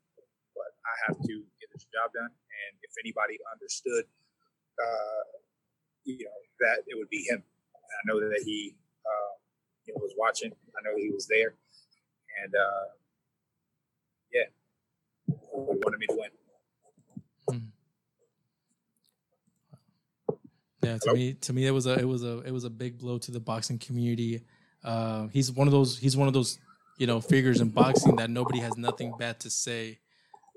[0.55, 2.31] but I have to get this job done.
[2.31, 4.05] And if anybody understood,
[4.79, 5.23] uh,
[6.05, 7.43] you know, that it would be him.
[7.43, 8.75] And I know that he,
[9.05, 9.33] uh,
[9.87, 10.53] you know, was watching.
[10.53, 11.55] I know he was there,
[12.43, 12.85] and uh,
[14.33, 14.49] yeah,
[15.27, 16.31] he wanted me to win.
[17.49, 17.67] Hmm.
[20.83, 21.15] Yeah, to Hello?
[21.15, 23.31] me, to me, it was a, it was a, it was a big blow to
[23.31, 24.43] the boxing community.
[24.83, 26.59] Uh, he's one of those, he's one of those
[27.03, 29.99] you know, figures in boxing that nobody has nothing bad to say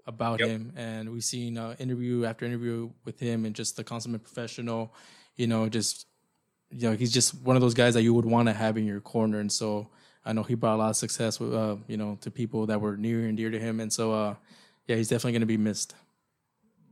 [0.05, 0.47] about yep.
[0.47, 0.73] him.
[0.75, 4.93] And we've seen uh, interview after interview with him and just the consummate professional,
[5.37, 6.05] you know, just,
[6.69, 8.85] you know, he's just one of those guys that you would want to have in
[8.85, 9.39] your corner.
[9.39, 9.89] And so
[10.23, 12.79] I know he brought a lot of success with, uh, you know, to people that
[12.79, 13.79] were near and dear to him.
[13.79, 14.35] And so, uh,
[14.85, 15.95] yeah, he's definitely going to be missed.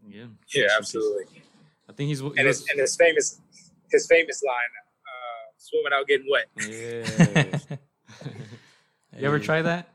[0.09, 0.25] Yeah.
[0.51, 1.25] Yeah, absolutely.
[1.87, 3.39] I think he's, he and, was, his, and his famous,
[3.91, 4.55] his famous line,
[5.05, 6.49] uh, swimming out getting wet.
[7.69, 7.77] Yeah.
[9.19, 9.89] You ever try that?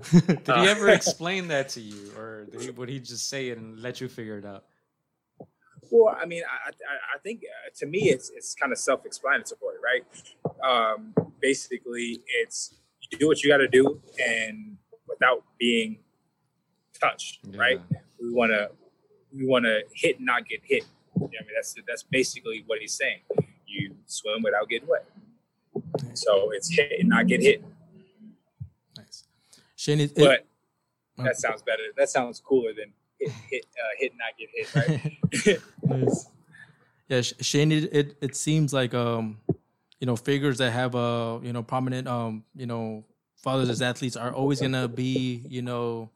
[0.12, 3.78] did he ever explain that to you, or he, would he just say it and
[3.80, 4.64] let you figure it out?
[5.90, 9.76] Well, I mean, I, I, I think uh, to me it's it's kind of self-explanatory,
[9.82, 10.04] right?
[10.64, 14.76] Um, basically, it's you do what you got to do, and
[15.08, 15.98] without being
[16.98, 17.60] touched, yeah.
[17.60, 17.80] right?
[18.20, 18.70] We want to
[19.34, 20.84] we want to hit and not get hit.
[21.16, 23.20] I mean, that's that's basically what he's saying.
[23.66, 25.06] You swim without getting wet.
[26.14, 27.64] So it's hit and not get hit.
[29.80, 30.46] Shane, it, but it,
[31.16, 31.84] that sounds better.
[31.96, 35.62] That sounds cooler than hit, hit, uh, hit, not get hit, right?
[36.02, 36.26] nice.
[37.08, 39.38] Yeah, Shane, it, it, it seems like um,
[39.98, 43.80] you know, figures that have a uh, you know prominent um, you know, fathers as
[43.80, 46.10] athletes are always gonna be you know,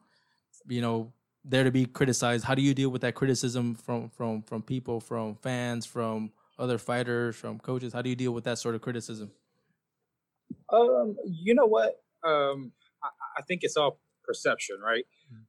[0.68, 1.10] you know,
[1.42, 2.44] there to be criticized.
[2.44, 6.76] How do you deal with that criticism from from from people, from fans, from other
[6.76, 7.94] fighters, from coaches?
[7.94, 9.30] How do you deal with that sort of criticism?
[10.68, 12.02] Um, you know what?
[12.22, 12.70] Um,
[13.36, 15.04] I think it's all perception, right?
[15.32, 15.42] Mm-hmm.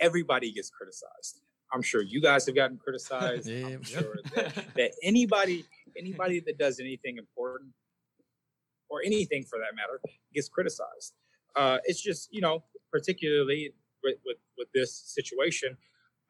[0.00, 1.40] Everybody gets criticized.
[1.72, 3.48] I'm sure you guys have gotten criticized.
[3.48, 5.64] yeah, I'm sure that, that anybody
[5.96, 7.70] anybody that does anything important
[8.88, 10.00] or anything for that matter
[10.34, 11.14] gets criticized.
[11.56, 15.76] Uh, it's just you know, particularly with with, with this situation,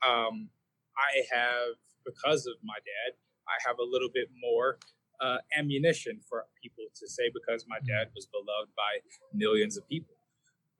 [0.06, 0.48] um,
[0.96, 3.16] I have because of my dad,
[3.48, 4.78] I have a little bit more
[5.20, 9.00] uh, ammunition for people to say because my dad was beloved by
[9.32, 10.13] millions of people.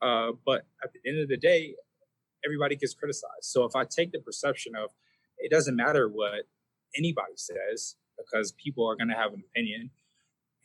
[0.05, 1.77] Uh, but at the end of the day,
[2.45, 3.45] everybody gets criticized.
[3.45, 4.91] So if I take the perception of
[5.39, 6.47] it doesn't matter what
[6.97, 9.91] anybody says because people are going to have an opinion,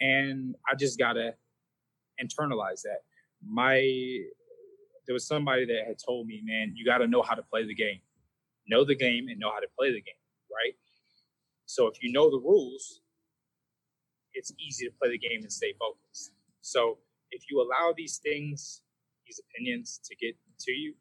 [0.01, 1.35] and I just gotta
[2.21, 3.01] internalize that.
[3.45, 3.77] My
[5.07, 7.65] there was somebody that had told me, man, you got to know how to play
[7.65, 8.01] the game,
[8.67, 10.75] know the game, and know how to play the game, right?
[11.65, 13.01] So if you know the rules,
[14.33, 16.31] it's easy to play the game and stay focused.
[16.61, 16.99] So
[17.31, 18.81] if you allow these things,
[19.29, 20.93] these opinions to get to you,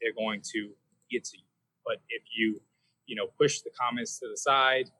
[0.00, 0.70] they're going to
[1.10, 1.44] get to you.
[1.84, 2.60] But if you,
[3.06, 4.90] you know, push the comments to the side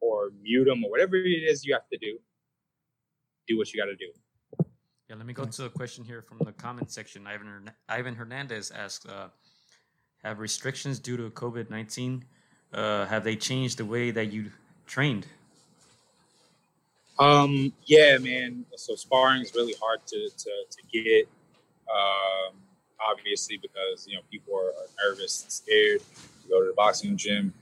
[0.00, 2.18] or mute them or whatever it is you have to do,
[3.48, 4.10] do what you got to do.
[5.08, 7.26] Yeah, let me go to a question here from the comment section.
[7.26, 9.28] Ivan Ivan Hernandez asks, uh,
[10.22, 12.24] "Have restrictions due to COVID nineteen
[12.72, 14.50] uh, have they changed the way that you
[14.86, 15.26] trained?"
[17.18, 18.64] Um, yeah, man.
[18.76, 21.28] So sparring is really hard to to, to get.
[21.88, 22.56] Um,
[23.00, 26.00] obviously, because you know people are, are nervous and scared
[26.42, 27.52] to go to the boxing gym,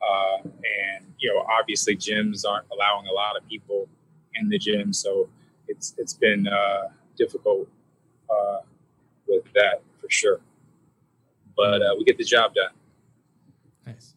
[0.00, 3.88] uh, and you know obviously gyms aren't allowing a lot of people
[4.36, 5.28] in the gym, so
[5.68, 7.68] it's it's been uh, difficult
[8.30, 8.58] uh,
[9.28, 10.40] with that for sure.
[11.56, 12.72] But uh, we get the job done.
[13.86, 14.14] Nice.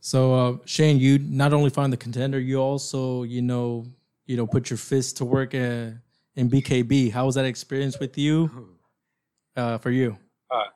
[0.00, 3.86] So uh, Shane, you not only find the contender, you also you know
[4.26, 6.00] you know, put your fist to work in,
[6.34, 7.12] in BKB.
[7.12, 8.68] How was that experience with you?
[9.56, 10.14] Uh, for you?
[10.50, 10.68] Uh,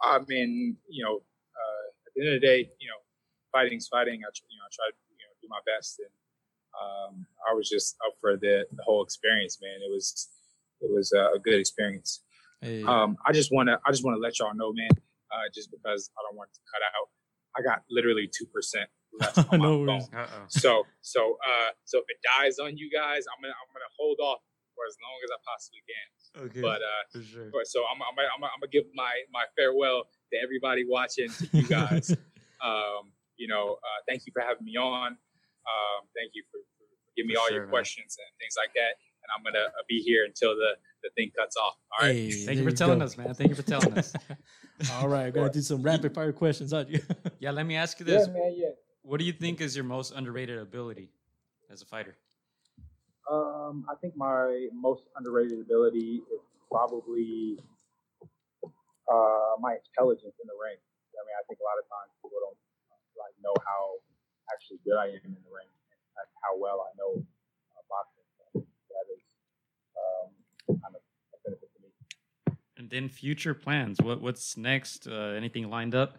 [0.00, 2.96] I mean, you know, uh, at the end of the day, you know,
[3.52, 4.22] fighting's fighting.
[4.24, 6.08] I, you know, I try to you know do my best, and
[6.72, 9.84] um, I was just up for the, the whole experience, man.
[9.84, 10.28] It was
[10.80, 12.22] it was a good experience.
[12.62, 12.82] Hey.
[12.82, 14.88] Um, I just want to I just want to let y'all know, man.
[15.30, 17.08] Uh, just because I don't want to cut out,
[17.56, 18.88] I got literally two percent
[19.18, 20.08] left on my no phone.
[20.12, 20.44] Uh-oh.
[20.48, 24.18] So so uh so if it dies on you guys, I'm gonna I'm gonna hold
[24.20, 24.40] off
[24.74, 26.08] for as long as I possibly can.
[26.48, 26.62] Okay.
[26.64, 27.50] But uh, sure.
[27.52, 31.44] but so I'm I'm I'm, I'm gonna give my my farewell to everybody watching, to
[31.52, 32.10] you guys.
[32.64, 35.12] um, you know, uh, thank you for having me on.
[35.62, 36.86] Um, thank you for, for
[37.16, 37.74] giving me for all sure, your man.
[37.74, 38.98] questions and things like that.
[39.22, 41.76] And I'm gonna uh, be here until the the thing cuts off.
[41.92, 42.14] All right.
[42.14, 43.04] Hey, thank you for telling go.
[43.04, 43.34] us, man.
[43.34, 44.14] Thank you for telling us.
[44.92, 47.00] all right, we're gonna do some rapid fire questions on you.
[47.38, 48.26] yeah, let me ask you this.
[48.26, 48.68] Yeah, man, yeah.
[49.02, 51.10] What do you think is your most underrated ability
[51.70, 52.16] as a fighter?
[53.30, 57.58] Um, I think my most underrated ability is probably
[58.62, 60.78] uh, my intelligence in the ring.
[60.78, 62.58] I mean, I think a lot of times people don't
[63.18, 63.98] like know how
[64.50, 65.68] actually good I am in the ring
[66.18, 68.26] and how well I know uh, boxing.
[68.38, 69.22] So that is
[70.02, 71.02] um, kind of
[71.34, 72.56] a benefit to me.
[72.76, 74.00] And then future plans.
[74.00, 75.06] What what's next?
[75.06, 76.18] Uh, anything lined up?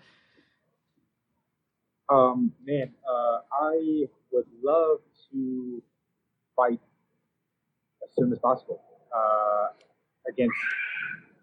[2.09, 4.99] Um, man, uh, I would love
[5.31, 5.81] to
[6.55, 6.79] fight
[8.03, 8.81] as soon as possible
[9.15, 9.67] uh,
[10.27, 10.57] against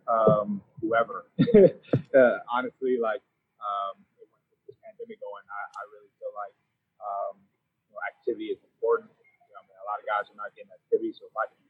[0.06, 1.26] um, whoever.
[1.40, 3.24] uh, honestly, like
[3.58, 4.28] um, with
[4.68, 6.54] this pandemic going, I, I really feel like
[7.00, 7.40] um,
[7.88, 9.10] you know, activity is important.
[9.10, 11.48] You know, I mean, a lot of guys are not getting activity, so if I
[11.48, 11.69] can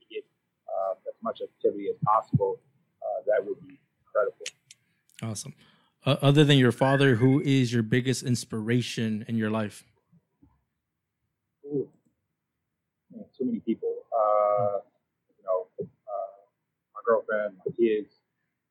[0.71, 2.61] uh, as much activity as possible,
[3.03, 4.47] uh, that would be incredible.
[5.23, 5.55] Awesome
[6.05, 9.85] uh, other than your father, who is your biggest inspiration in your life?
[11.67, 11.89] Ooh.
[13.15, 13.95] Yeah, too many people.
[14.09, 14.79] Uh,
[15.37, 15.85] you know, uh,
[16.95, 18.15] my girlfriend, my kids.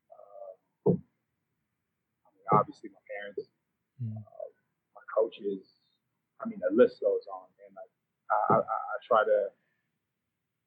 [0.10, 3.50] Uh, I mean, obviously my parents,
[4.02, 4.14] mm.
[4.14, 5.68] my coaches.
[6.42, 7.46] I mean, the list goes on.
[7.68, 7.92] And like,
[8.32, 9.40] I, I, I try to,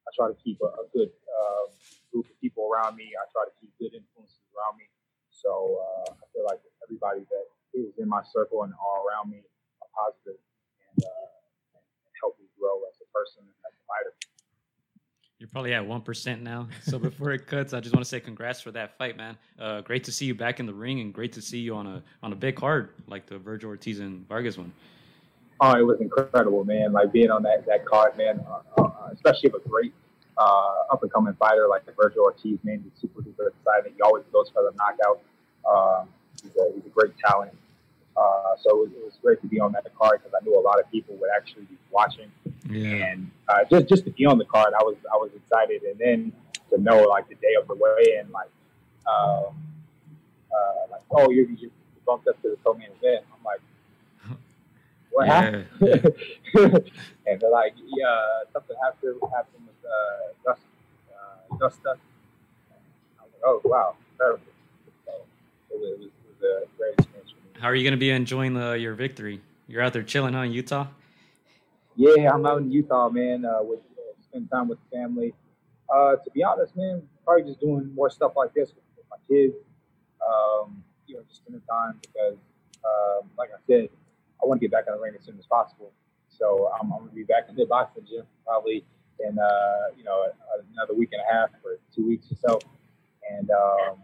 [0.03, 1.65] I try to keep a, a good uh,
[2.11, 3.13] group of people around me.
[3.15, 4.87] I try to keep good influences around me
[5.43, 7.45] so uh, I feel like everybody that
[7.77, 9.43] is in my circle and all around me
[9.81, 10.39] are positive
[10.87, 14.15] and, uh, and help me grow as a person and as a fighter.
[15.39, 16.69] You're probably at one percent now.
[16.83, 19.37] So before it cuts, I just want to say congrats for that fight, man.
[19.59, 21.87] Uh, great to see you back in the ring, and great to see you on
[21.87, 24.71] a on a big card like the Vergil Ortiz and Vargas one.
[25.59, 26.91] Oh, it was incredible, man!
[26.91, 28.43] Like being on that that card, man.
[28.47, 29.93] Uh, uh, especially of a great
[30.37, 32.83] uh, up and coming fighter like the Vergil Ortiz, man.
[32.83, 33.93] He's super duper exciting.
[33.95, 35.21] He always goes for the knockout.
[35.69, 36.09] Um,
[36.41, 37.53] he's, a, he's, a, great talent.
[38.17, 40.61] Uh, so it, it, was great to be on that card because I knew a
[40.61, 42.31] lot of people would actually be watching.
[42.69, 43.11] Yeah.
[43.11, 45.83] And uh, just just to be on the card, I was I was excited.
[45.83, 46.33] And then
[46.69, 48.49] to know like the day of the weigh-in, like
[49.07, 49.55] um,
[50.51, 51.71] uh, like, "Oh, you you
[52.05, 53.61] bumped up to the co-main event." I'm like,
[55.13, 60.61] "What happened?" and they're like, "Yeah, something happened happened with uh, Dust,
[61.11, 61.99] uh, Dustin."
[63.19, 64.43] I was like, "Oh, wow, terrible."
[65.05, 65.11] So
[65.71, 67.61] it was, it was a great experience for me.
[67.61, 69.41] How are you going to be enjoying the, your victory?
[69.67, 70.87] You're out there chilling, huh, in Utah?
[71.95, 73.45] Yeah, I'm out in Utah, man.
[73.45, 75.33] Uh, with uh, spend time with the family.
[75.93, 79.17] Uh, to be honest, man, probably just doing more stuff like this with, with my
[79.27, 79.55] kids.
[80.25, 82.37] Um, you know, just spending time because,
[82.83, 83.89] um, like I said,
[84.43, 85.93] I want to get back in the ring as soon as possible.
[86.27, 88.83] So I'm, I'm going to be back in the boxing gym probably
[89.19, 90.25] in uh, you know
[90.73, 92.59] another week and a half or two weeks or so,
[93.29, 93.97] and um,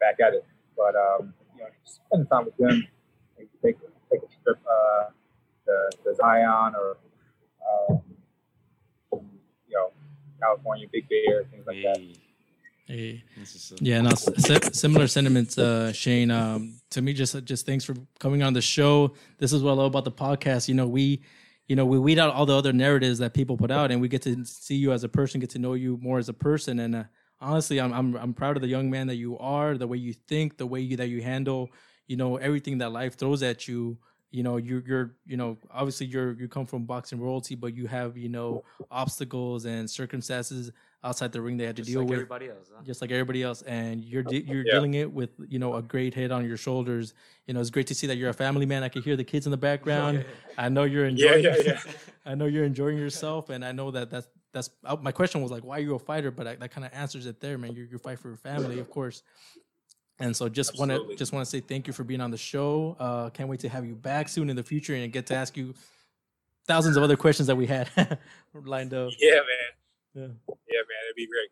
[0.00, 0.44] back at it.
[0.76, 2.86] But um, you know, spending time with them,
[3.38, 3.76] take
[4.10, 5.10] take a trip uh,
[5.66, 6.96] to, to Zion or
[7.68, 8.02] um,
[9.12, 9.92] you know
[10.40, 11.98] California, Big Bear, things like that.
[12.92, 13.24] Hey.
[13.80, 16.30] Yeah, no, similar sentiments, uh, Shane.
[16.30, 19.14] Um, to me, just just thanks for coming on the show.
[19.38, 20.68] This is what I love about the podcast.
[20.68, 21.22] You know, we,
[21.68, 24.08] you know, we weed out all the other narratives that people put out, and we
[24.08, 26.80] get to see you as a person, get to know you more as a person.
[26.80, 27.04] And uh,
[27.40, 30.12] honestly, I'm, I'm I'm proud of the young man that you are, the way you
[30.12, 31.70] think, the way you, that you handle,
[32.08, 33.96] you know, everything that life throws at you
[34.30, 37.86] you know you're you're you know obviously you're you come from boxing royalty but you
[37.86, 40.72] have you know obstacles and circumstances
[41.04, 42.82] outside the ring they had to just deal like with everybody else huh?
[42.84, 44.72] just like everybody else and you're de- you're yeah.
[44.72, 47.14] dealing it with you know a great head on your shoulders
[47.46, 49.24] you know it's great to see that you're a family man i can hear the
[49.24, 51.92] kids in the background yeah, yeah, i know you're enjoying yeah, yeah, yeah.
[52.26, 55.50] i know you're enjoying yourself and i know that that's that's uh, my question was
[55.50, 57.72] like why are you a fighter but I, that kind of answers it there man
[57.74, 59.22] you you fight for your family of course
[60.22, 62.36] and so just want to just want to say thank you for being on the
[62.36, 62.96] show.
[63.00, 65.56] Uh, can't wait to have you back soon in the future and get to ask
[65.56, 65.74] you
[66.66, 67.88] thousands of other questions that we had
[68.64, 69.10] lined up.
[69.18, 69.72] Yeah, man.
[70.14, 70.32] Yeah,
[70.68, 71.00] yeah, man.
[71.08, 71.50] It'd be great.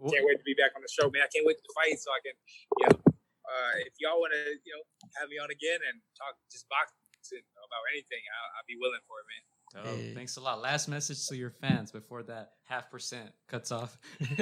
[0.00, 1.20] Can't wait to be back on the show, man.
[1.20, 2.34] I can't wait to fight so I can,
[2.80, 2.96] you know,
[3.44, 4.82] uh, if y'all want to, you know,
[5.20, 9.20] have me on again and talk just boxing about anything, I'll, I'll be willing for
[9.20, 9.44] it, man.
[9.76, 10.14] Oh, hey.
[10.14, 10.60] thanks a lot.
[10.60, 13.98] Last message to your fans before that half percent cuts off.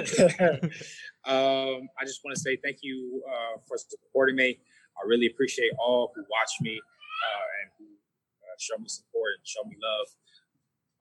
[1.27, 4.59] um, I just want to say thank you uh, for supporting me.
[4.97, 9.47] I really appreciate all who watch me uh, and who uh, show me support and
[9.47, 10.07] show me love.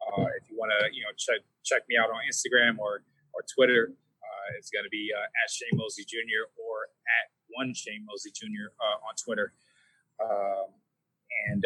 [0.08, 3.44] Uh, if you want to, you know, check check me out on Instagram or or
[3.54, 6.48] Twitter, uh, it's going to be uh, at Shane Mosley Jr.
[6.56, 6.88] or
[7.20, 8.72] at one Shane Mosley Jr.
[8.82, 9.54] on Twitter.
[10.24, 10.72] Um,
[11.50, 11.64] and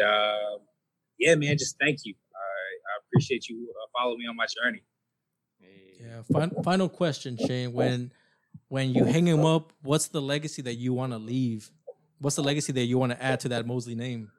[1.18, 2.14] yeah, man, just thank you
[2.92, 4.82] I appreciate you uh, following me on my journey.
[6.00, 6.22] Yeah.
[6.22, 7.72] Fin- final question, Shane.
[7.72, 8.12] When
[8.68, 11.70] when you hang him up, what's the legacy that you want to leave?
[12.18, 14.30] What's the legacy that you want to add to that Mosley name?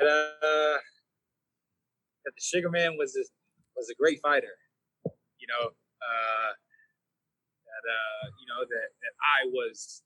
[0.00, 0.78] That uh,
[2.24, 3.24] that the Sugar Man was a,
[3.76, 4.54] was a great fighter.
[5.04, 6.50] You know, uh,
[7.64, 10.02] that uh, you know that that I was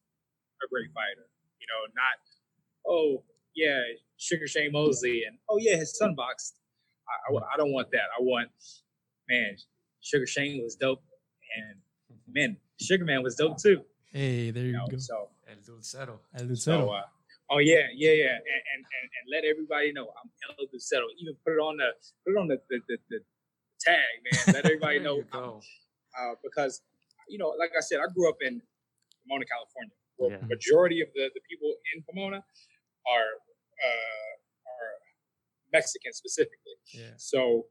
[0.63, 1.29] a great fighter.
[1.61, 2.17] You know, not
[2.87, 3.23] oh
[3.55, 3.81] yeah,
[4.17, 6.57] Sugar Shane Mosley, and oh yeah, his son boxed.
[7.09, 8.13] I, I, I, don't want that.
[8.19, 8.51] I want,
[9.31, 9.57] man,
[10.03, 11.03] Sugar Shane was dope,
[11.57, 11.77] and
[12.31, 13.81] man, Sugar Man was dope too.
[14.13, 14.99] Hey, there you, you know, go.
[14.99, 16.19] So El Dulcero.
[16.37, 16.57] El Dulcero.
[16.57, 17.03] So, uh,
[17.51, 21.09] oh yeah, yeah, yeah, and, and, and and let everybody know I'm El Dulcero.
[21.21, 21.91] Even put it on the
[22.25, 23.19] put it on the the, the, the
[23.81, 24.55] tag, man.
[24.55, 25.23] Let everybody know
[26.19, 26.83] uh, because
[27.29, 28.61] you know, like I said, I grew up in
[29.25, 29.95] Pomona, California.
[30.17, 30.51] Where yeah.
[30.51, 33.31] majority of the, the people in Pomona are
[33.79, 34.33] uh,
[34.67, 34.91] are
[35.73, 36.75] Mexican specifically.
[36.93, 37.15] Yeah.
[37.17, 37.67] So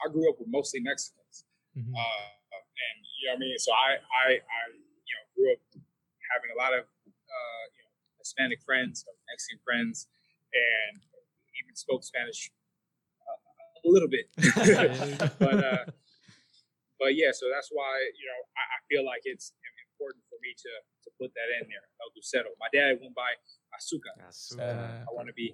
[0.00, 1.44] I grew up with mostly Mexicans,
[1.76, 1.92] mm-hmm.
[1.92, 3.58] uh, and you know what I mean.
[3.58, 5.60] So I, I, I, you know, grew up
[6.32, 6.88] having a lot of
[8.32, 10.08] Hispanic friends, Mexican friends,
[10.56, 11.04] and
[11.60, 12.48] even spoke Spanish
[13.20, 14.32] uh, a little bit.
[15.38, 15.84] but uh,
[16.96, 19.52] but yeah, so that's why you know I, I feel like it's
[19.92, 20.72] important for me to
[21.04, 21.84] to put that in there.
[22.00, 22.56] El Dulcero.
[22.56, 23.36] My dad went by
[23.76, 24.16] Azúcar.
[24.24, 25.04] Azúcar.
[25.04, 25.52] I want to be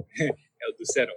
[0.24, 1.12] El Dulcero.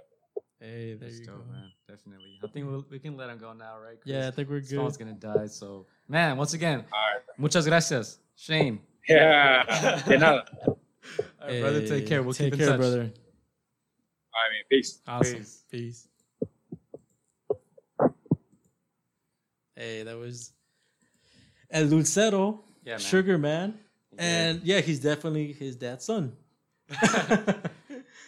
[0.60, 1.70] Hey, there That's you dope, go, man.
[1.88, 2.34] Definitely.
[2.42, 4.00] I think we'll, we can let him go now, right?
[4.00, 4.12] Chris?
[4.12, 4.70] Yeah, I think we're good.
[4.70, 5.46] Someone's gonna die.
[5.46, 7.22] So, man, once again, right.
[7.38, 8.80] muchas gracias, Shane.
[9.08, 10.44] Yeah, de nada.
[11.18, 12.22] All right, hey, brother, take care.
[12.22, 12.80] We'll take keep care, in touch.
[12.80, 13.00] brother.
[13.00, 15.00] I mean, peace.
[15.06, 15.38] Awesome.
[15.38, 15.64] Peace.
[15.70, 16.08] peace.
[19.74, 20.52] Hey, that was
[21.70, 22.98] El Dulcero, yeah, man.
[23.00, 23.78] Sugar Man.
[24.18, 26.32] And yeah, he's definitely his dad's son.
[26.90, 27.52] yeah,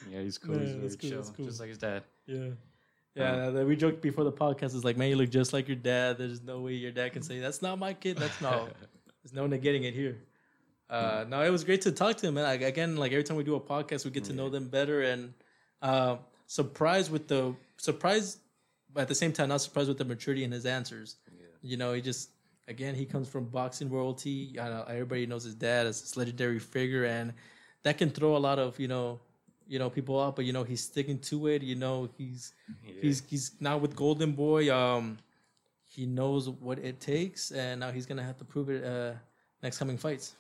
[0.09, 0.59] he's cool.
[0.59, 1.47] he's very cool, chill, cool.
[1.47, 2.05] just like his dad.
[2.27, 2.51] Yeah.
[3.17, 4.77] Yeah, um, we joked before the podcast.
[4.77, 6.19] Is like, man, you look just like your dad.
[6.19, 8.17] There's no way your dad can say that's not my kid.
[8.19, 8.69] That's no.
[9.23, 10.19] There's no negating it here.
[10.91, 12.37] Uh, no, it was great to talk to him.
[12.37, 15.03] And again, like every time we do a podcast, we get to know them better.
[15.03, 15.33] And
[15.81, 16.17] uh,
[16.47, 18.41] surprised with the surprised,
[18.93, 21.17] but at the same time, not surprised with the maturity in his answers.
[21.31, 21.47] Yeah.
[21.63, 22.31] You know, he just
[22.67, 24.53] again, he comes from boxing royalty.
[24.57, 27.33] Know, everybody knows his dad as this legendary figure, and
[27.85, 29.21] that can throw a lot of you know,
[29.69, 30.35] you know, people off.
[30.35, 31.63] But you know, he's sticking to it.
[31.63, 32.53] You know, he's
[32.85, 32.95] yeah.
[33.01, 34.75] he's he's now with Golden Boy.
[34.75, 35.19] Um,
[35.85, 39.13] he knows what it takes, and now he's gonna have to prove it uh,
[39.63, 40.35] next coming fights.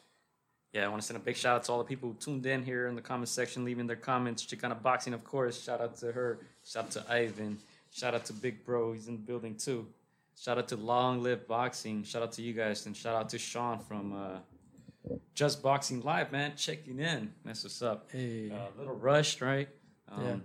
[0.73, 2.47] Yeah, I want to send a big shout out to all the people who tuned
[2.47, 4.45] in here in the comment section, leaving their comments.
[4.45, 5.61] Chicana Boxing, of course.
[5.61, 6.39] Shout out to her.
[6.65, 7.59] Shout out to Ivan.
[7.91, 8.93] Shout out to Big Bro.
[8.93, 9.87] He's in the building too.
[10.39, 12.05] Shout out to Long Live Boxing.
[12.05, 12.87] Shout out to you guys.
[12.87, 16.53] And shout out to Sean from uh, Just Boxing Live, man.
[16.57, 17.33] Checking in.
[17.45, 18.09] That's what's up.
[18.13, 18.51] Hey.
[18.51, 19.69] A uh, little rushed, right?
[20.09, 20.37] Um, yeah.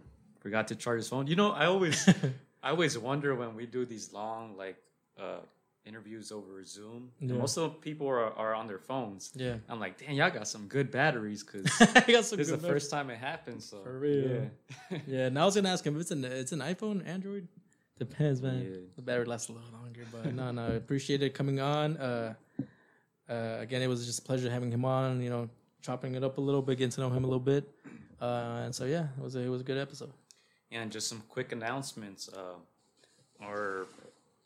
[0.42, 1.28] Forgot to charge his phone.
[1.28, 2.10] You know, I always,
[2.64, 4.78] I always wonder when we do these long, like,
[5.20, 5.38] uh,
[5.86, 7.12] interviews over Zoom.
[7.20, 7.36] Yeah.
[7.36, 9.32] Most of the people are, are on their phones.
[9.36, 9.56] Yeah.
[9.70, 11.66] I'm like, damn, y'all got some good batteries because
[12.06, 13.62] this is the first time it happened.
[13.62, 14.50] So for real.
[14.92, 14.98] Yeah.
[15.08, 15.30] yeah.
[15.30, 17.48] Now I was gonna ask him if it's an it's an iPhone, Android.
[17.98, 18.62] Depends, man.
[18.62, 18.78] Yeah.
[18.96, 21.98] The battery lasts a little longer, but no, no, I appreciate it coming on.
[21.98, 22.34] Uh,
[23.30, 25.22] uh, again, it was just a pleasure having him on.
[25.22, 25.50] You know,
[25.82, 27.70] chopping it up a little bit, getting to know him a little bit,
[28.20, 30.12] uh, and so yeah, it was a, it was a good episode.
[30.72, 32.28] And just some quick announcements.
[32.28, 32.56] Uh,
[33.42, 33.88] our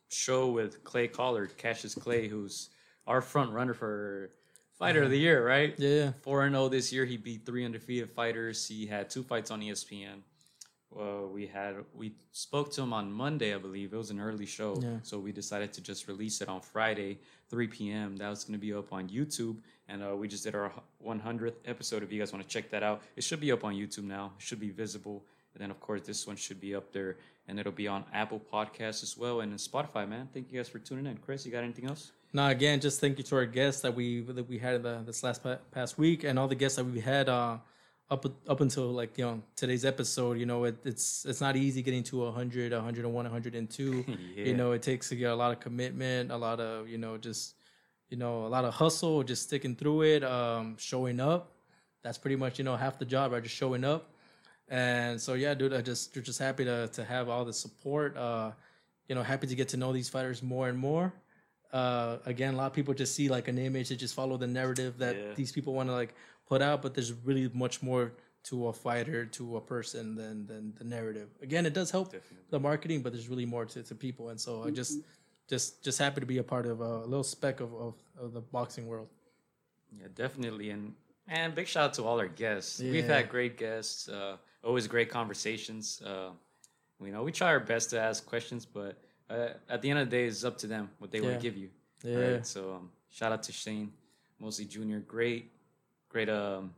[0.10, 2.70] show with Clay Collard, Cassius Clay, who's
[3.07, 4.32] our front runner for
[4.78, 5.76] fighter of the year, right?
[5.78, 6.12] Yeah.
[6.22, 7.05] Four and zero oh this year.
[7.05, 8.68] He beat three undefeated fighters.
[8.68, 10.22] He had two fights on ESPN.
[10.91, 13.93] Well, we had we spoke to him on Monday, I believe.
[13.93, 14.97] It was an early show, yeah.
[15.03, 18.18] so we decided to just release it on Friday, 3 p.m.
[18.18, 19.57] That was going to be up on YouTube,
[19.88, 20.72] and uh, we just did our
[21.05, 22.01] 100th episode.
[22.01, 24.32] If you guys want to check that out, it should be up on YouTube now.
[24.39, 27.18] It should be visible, and then of course this one should be up there,
[27.49, 30.07] and it'll be on Apple Podcasts as well and in Spotify.
[30.07, 31.17] Man, thank you guys for tuning in.
[31.17, 32.11] Chris, you got anything else?
[32.31, 35.23] No, again, just thank you to our guests that we that we had the, this
[35.23, 35.41] last
[35.71, 37.27] past week, and all the guests that we had.
[37.27, 37.57] Uh,
[38.11, 41.83] up up until like you know today's episode you know it, it's it's not easy
[41.83, 44.15] getting to 100 101 102 yeah.
[44.45, 47.53] you know it takes a lot of commitment a lot of you know just
[48.09, 51.51] you know a lot of hustle just sticking through it um showing up
[52.01, 54.09] that's pretty much you know half the job right just showing up
[54.70, 58.15] and so yeah dude i just you're just happy to to have all the support
[58.17, 58.51] uh
[59.07, 61.11] you know happy to get to know these fighters more and more
[61.74, 64.47] uh again a lot of people just see like an image they just follow the
[64.47, 65.34] narrative that yeah.
[65.36, 66.13] these people want to like
[66.49, 68.11] put out, but there's really much more
[68.41, 71.30] to a fighter, to a person than than the narrative.
[71.41, 72.47] Again, it does help Definitely.
[72.49, 74.30] the marketing, but there's really more to, to people.
[74.30, 74.67] And so mm-hmm.
[74.67, 75.47] I just mm-hmm.
[75.47, 78.41] just just happy to be a part of a little speck of, of, of the
[78.41, 79.09] boxing world.
[79.97, 80.72] Yeah, definitely.
[80.72, 80.93] And
[81.28, 82.80] and big shout out to all our guests.
[82.80, 82.91] Yeah.
[82.91, 86.01] We've had great guests, uh, always great conversations.
[86.01, 86.30] Uh,
[87.03, 90.10] you know, we try our best to ask questions, but uh, at the end of
[90.10, 91.26] the day, it's up to them what they yeah.
[91.26, 91.70] want to give you.
[92.03, 92.16] Yeah.
[92.18, 92.47] Right?
[92.47, 93.91] So um, shout out to Shane
[94.39, 94.97] Mosley Jr.
[94.97, 95.51] Great
[96.10, 96.74] great um,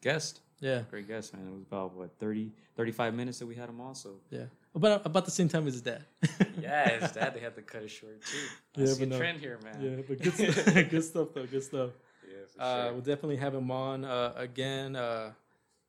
[0.00, 0.40] guest.
[0.60, 0.82] Yeah.
[0.88, 1.46] Great guest, man.
[1.46, 3.94] It was about what 30, 35 minutes that we had him on.
[3.94, 6.04] So yeah, about about the same time as his dad.
[6.60, 7.34] yeah, his dad.
[7.34, 8.38] They had to cut it short too.
[8.76, 9.18] I yeah, see a no.
[9.18, 9.76] trend here, man.
[9.80, 11.46] Yeah, but good, stuff, good stuff though.
[11.46, 11.90] Good stuff.
[12.26, 12.92] Yeah, uh, sure.
[12.92, 14.96] We'll definitely have him on uh, again.
[14.96, 15.32] Uh,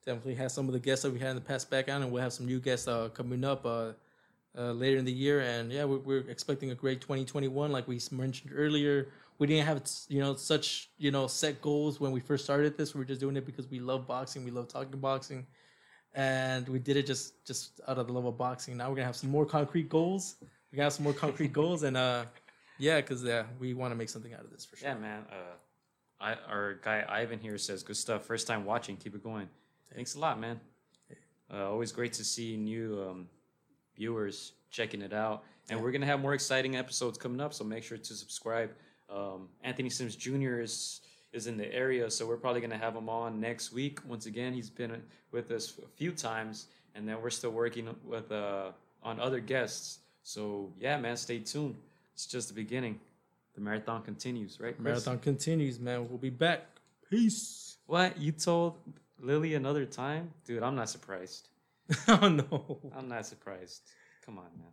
[0.07, 2.11] definitely have some of the guests that we had in the past back on, and
[2.11, 3.91] we'll have some new guests uh, coming up uh,
[4.57, 5.41] uh, later in the year.
[5.41, 9.07] And yeah, we're, we're expecting a great 2021, like we mentioned earlier
[9.39, 12.93] we didn't have you know such you know set goals when we first started this.
[12.93, 15.45] We were just doing it because we love boxing, we love talking boxing,
[16.13, 18.77] and we did it just just out of the love of boxing.
[18.77, 20.35] Now we're gonna have some more concrete goals.
[20.71, 22.25] We got have some more concrete goals, and uh,
[22.79, 24.89] yeah, because yeah, we want to make something out of this for sure.
[24.89, 25.25] Yeah, man.
[25.31, 25.55] Uh,
[26.19, 28.25] I our guy Ivan here says good stuff.
[28.25, 29.49] First time watching, keep it going.
[29.93, 30.59] Thanks a lot, man.
[31.53, 33.29] Uh, always great to see new um,
[33.95, 35.43] viewers checking it out.
[35.69, 35.83] And yeah.
[35.83, 38.71] we're gonna have more exciting episodes coming up, so make sure to subscribe.
[39.09, 40.59] Um, Anthony Sims Jr.
[40.59, 41.01] is
[41.33, 43.99] is in the area, so we're probably gonna have him on next week.
[44.07, 48.31] Once again, he's been with us a few times, and then we're still working with
[48.31, 48.71] uh,
[49.03, 49.99] on other guests.
[50.23, 51.75] So yeah, man, stay tuned.
[52.13, 52.99] It's just the beginning.
[53.55, 54.75] The marathon continues, right?
[54.75, 54.83] Chris?
[54.83, 56.07] Marathon continues, man.
[56.07, 56.65] We'll be back.
[57.09, 57.77] Peace.
[57.87, 58.75] What you told
[59.19, 60.63] Lily another time, dude?
[60.63, 61.49] I'm not surprised.
[62.07, 63.81] oh no, I'm not surprised.
[64.25, 64.67] Come on, man.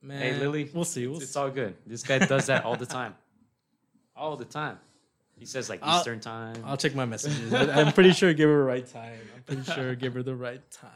[0.00, 1.06] Man, hey Lily, we'll see.
[1.06, 1.28] We'll it's, see.
[1.30, 1.74] it's all good.
[1.86, 3.14] This guy does that all the time
[4.18, 4.78] all the time.
[5.36, 6.56] He says like I'll, Eastern time.
[6.64, 7.54] I'll check my messages.
[7.54, 9.20] I'm pretty sure give her the right time.
[9.36, 10.90] I'm pretty sure give her the right time.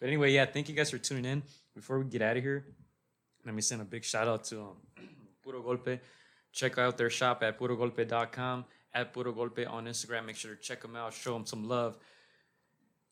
[0.00, 1.42] But anyway, yeah, thank you guys for tuning in.
[1.74, 2.64] Before we get out of here,
[3.44, 4.76] let me send a big shout out to um,
[5.42, 6.00] Puro Golpe.
[6.52, 8.64] Check out their shop at purogolpe.com,
[8.94, 10.26] at Puro Golpe on Instagram.
[10.26, 11.98] Make sure to check them out, show them some love.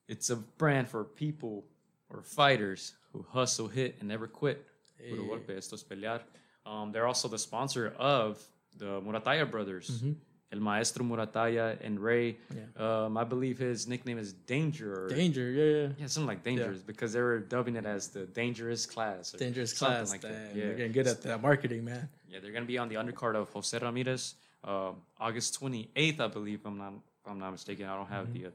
[0.08, 1.64] It's a brand for people
[2.10, 4.66] or fighters who hustle, hit, and never quit.
[5.08, 6.20] Puro Golpe, esto es pelear.
[6.64, 8.40] Um, they're also the sponsor of
[8.76, 9.90] the Muratalla brothers.
[9.90, 10.12] Mm-hmm.
[10.52, 12.36] El Maestro Muratalla and Ray.
[12.54, 13.04] Yeah.
[13.04, 15.08] Um, I believe his nickname is Danger.
[15.08, 15.88] Danger, yeah, yeah.
[15.98, 16.84] Yeah, something like Dangerous yeah.
[16.86, 19.32] because they were dubbing it as the Dangerous Class.
[19.32, 20.10] dangerous Class.
[20.10, 20.52] Like that.
[20.54, 20.64] Yeah.
[20.64, 22.06] They're getting good at that marketing, man.
[22.28, 26.26] Yeah, they're going to be on the undercard of Jose Ramirez uh, August 28th, I
[26.28, 26.60] believe.
[26.64, 27.86] I'm not, if I'm not mistaken.
[27.86, 28.42] I don't have mm-hmm.
[28.42, 28.52] the uh,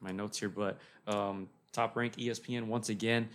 [0.00, 3.28] my notes here, but um, top rank ESPN once again.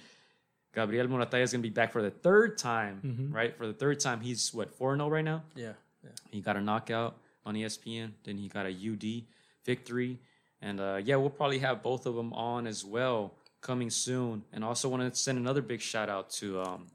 [0.74, 3.36] Gabriel Muratalla is going to be back for the third time, mm-hmm.
[3.36, 3.58] right?
[3.58, 5.44] For the third time, he's what four zero oh right now.
[5.56, 6.12] Yeah, yeah.
[6.32, 8.12] He got a knockout on ESPN.
[8.24, 9.24] Then he got a UD
[9.66, 10.20] victory,
[10.62, 14.44] and uh, yeah, we'll probably have both of them on as well coming soon.
[14.54, 16.88] And also want to send another big shout out to um,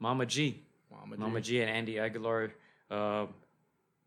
[0.00, 1.52] Mama G, Mama, Mama G.
[1.52, 1.60] G.
[1.62, 2.52] and Andy Aguilar.
[2.90, 3.26] Uh,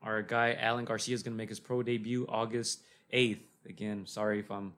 [0.02, 2.82] our guy Alan Garcia is going to make his pro debut August
[3.12, 3.44] eighth.
[3.68, 4.74] Again, sorry if I'm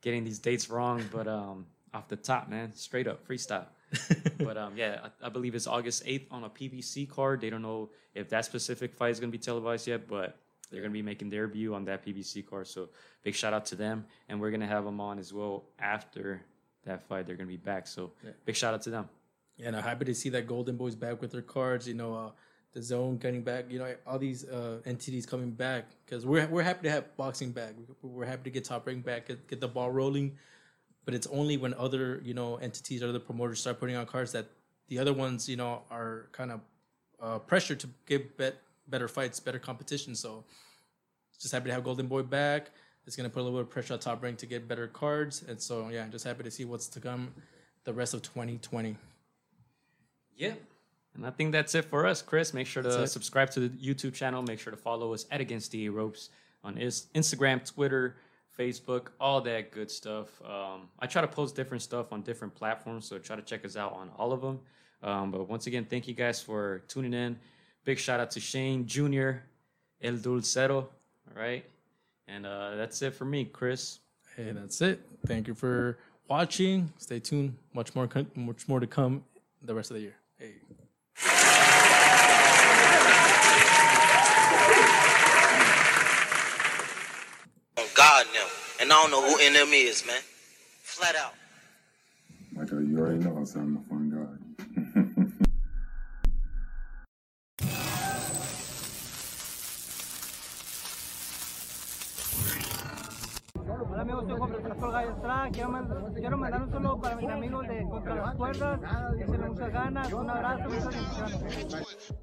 [0.00, 3.66] getting these dates wrong, but um, off the top, man, straight up freestyle.
[4.38, 7.40] but um, yeah, I, I, believe it's August 8th on a PBC card.
[7.40, 10.36] They don't know if that specific fight is going to be televised yet, but
[10.70, 12.66] they're going to be making their debut on that PBC card.
[12.66, 12.88] So
[13.22, 16.42] big shout out to them, and we're going to have them on as well after
[16.84, 17.26] that fight.
[17.26, 17.86] They're going to be back.
[17.86, 18.30] So yeah.
[18.44, 19.08] big shout out to them.
[19.56, 21.86] Yeah, and I'm happy to see that Golden Boys back with their cards.
[21.86, 22.30] You know, uh,
[22.74, 23.70] the zone getting back.
[23.70, 27.52] You know, all these uh, entities coming back because we're we're happy to have boxing
[27.52, 27.72] back.
[28.02, 30.36] We're happy to get top rank back, get, get the ball rolling
[31.04, 34.32] but it's only when other you know entities or other promoters start putting on cards
[34.32, 34.46] that
[34.88, 36.60] the other ones you know are kind of
[37.20, 38.56] uh, pressured to give bet,
[38.88, 40.14] better fights, better competition.
[40.14, 40.44] So
[41.40, 42.70] just happy to have Golden Boy back.
[43.06, 45.44] It's gonna put a little bit of pressure on Top Rank to get better cards,
[45.46, 47.34] and so yeah, just happy to see what's to come
[47.84, 48.96] the rest of 2020.
[50.36, 50.54] Yeah.
[51.14, 52.52] And I think that's it for us, Chris.
[52.52, 54.42] Make sure to subscribe to the YouTube channel.
[54.42, 56.30] Make sure to follow us at Against the Ropes
[56.64, 58.16] on Instagram, Twitter,
[58.58, 60.28] Facebook, all that good stuff.
[60.42, 63.76] Um, I try to post different stuff on different platforms, so try to check us
[63.76, 64.60] out on all of them.
[65.02, 67.38] Um, but once again, thank you guys for tuning in.
[67.84, 69.32] Big shout out to Shane Jr.,
[70.02, 70.88] El Dulcero, all
[71.34, 71.64] right?
[72.26, 73.98] And uh, that's it for me, Chris.
[74.36, 75.00] Hey, that's it.
[75.26, 75.98] Thank you for
[76.28, 76.92] watching.
[76.98, 77.56] Stay tuned.
[77.74, 79.22] Much more, much more to come
[79.62, 80.14] the rest of the year.
[80.38, 80.54] Hey.
[87.94, 88.46] God now.
[88.80, 90.20] And I don't know who NM is, man.
[90.82, 91.34] Flat out.
[92.52, 94.44] Michael, you already know I'm a fun guy.
[103.94, 105.50] Hola amigos, soy Juan Francisco Gallo Estrada.
[105.50, 108.80] Quiero, quiero mandar un saludo para mis amigos de Contra las Cuerdas.
[109.18, 110.12] Que se les muchas ganas.
[110.12, 112.14] Un abrazo, muchas bendiciones.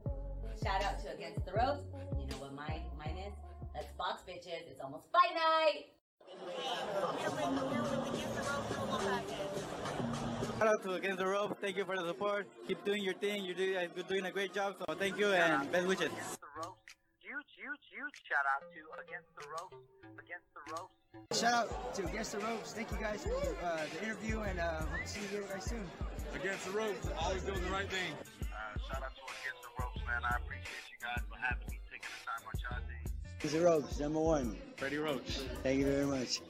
[0.64, 1.86] Shout out to Against the Ropes.
[2.20, 3.34] You know what my mine is?
[3.74, 4.70] Let's box bitches.
[4.70, 5.90] It's almost fight night.
[10.60, 11.56] Shout out to Against the Ropes.
[11.62, 12.48] Thank you for the support.
[12.68, 13.44] Keep doing your thing.
[13.44, 14.76] You're doing, you're doing a great job.
[14.78, 16.12] So thank you and best wishes.
[16.12, 19.76] Huge, huge, huge shout out to Against the Ropes.
[20.20, 20.94] Against the Ropes.
[21.40, 22.74] Shout out to Against the Ropes.
[22.74, 25.90] Thank you guys for uh, the interview and uh, hope to see you guys soon.
[26.36, 28.14] Against the Ropes, always doing the right thing.
[28.42, 29.61] Uh, shout out to Against the Ropes,
[30.12, 30.22] man.
[30.24, 33.04] I appreciate you guys for having me, taking the time on y'all day.
[33.40, 34.58] Against the number one.
[34.78, 35.40] Freddie Roach.
[35.64, 36.42] Thank you very much.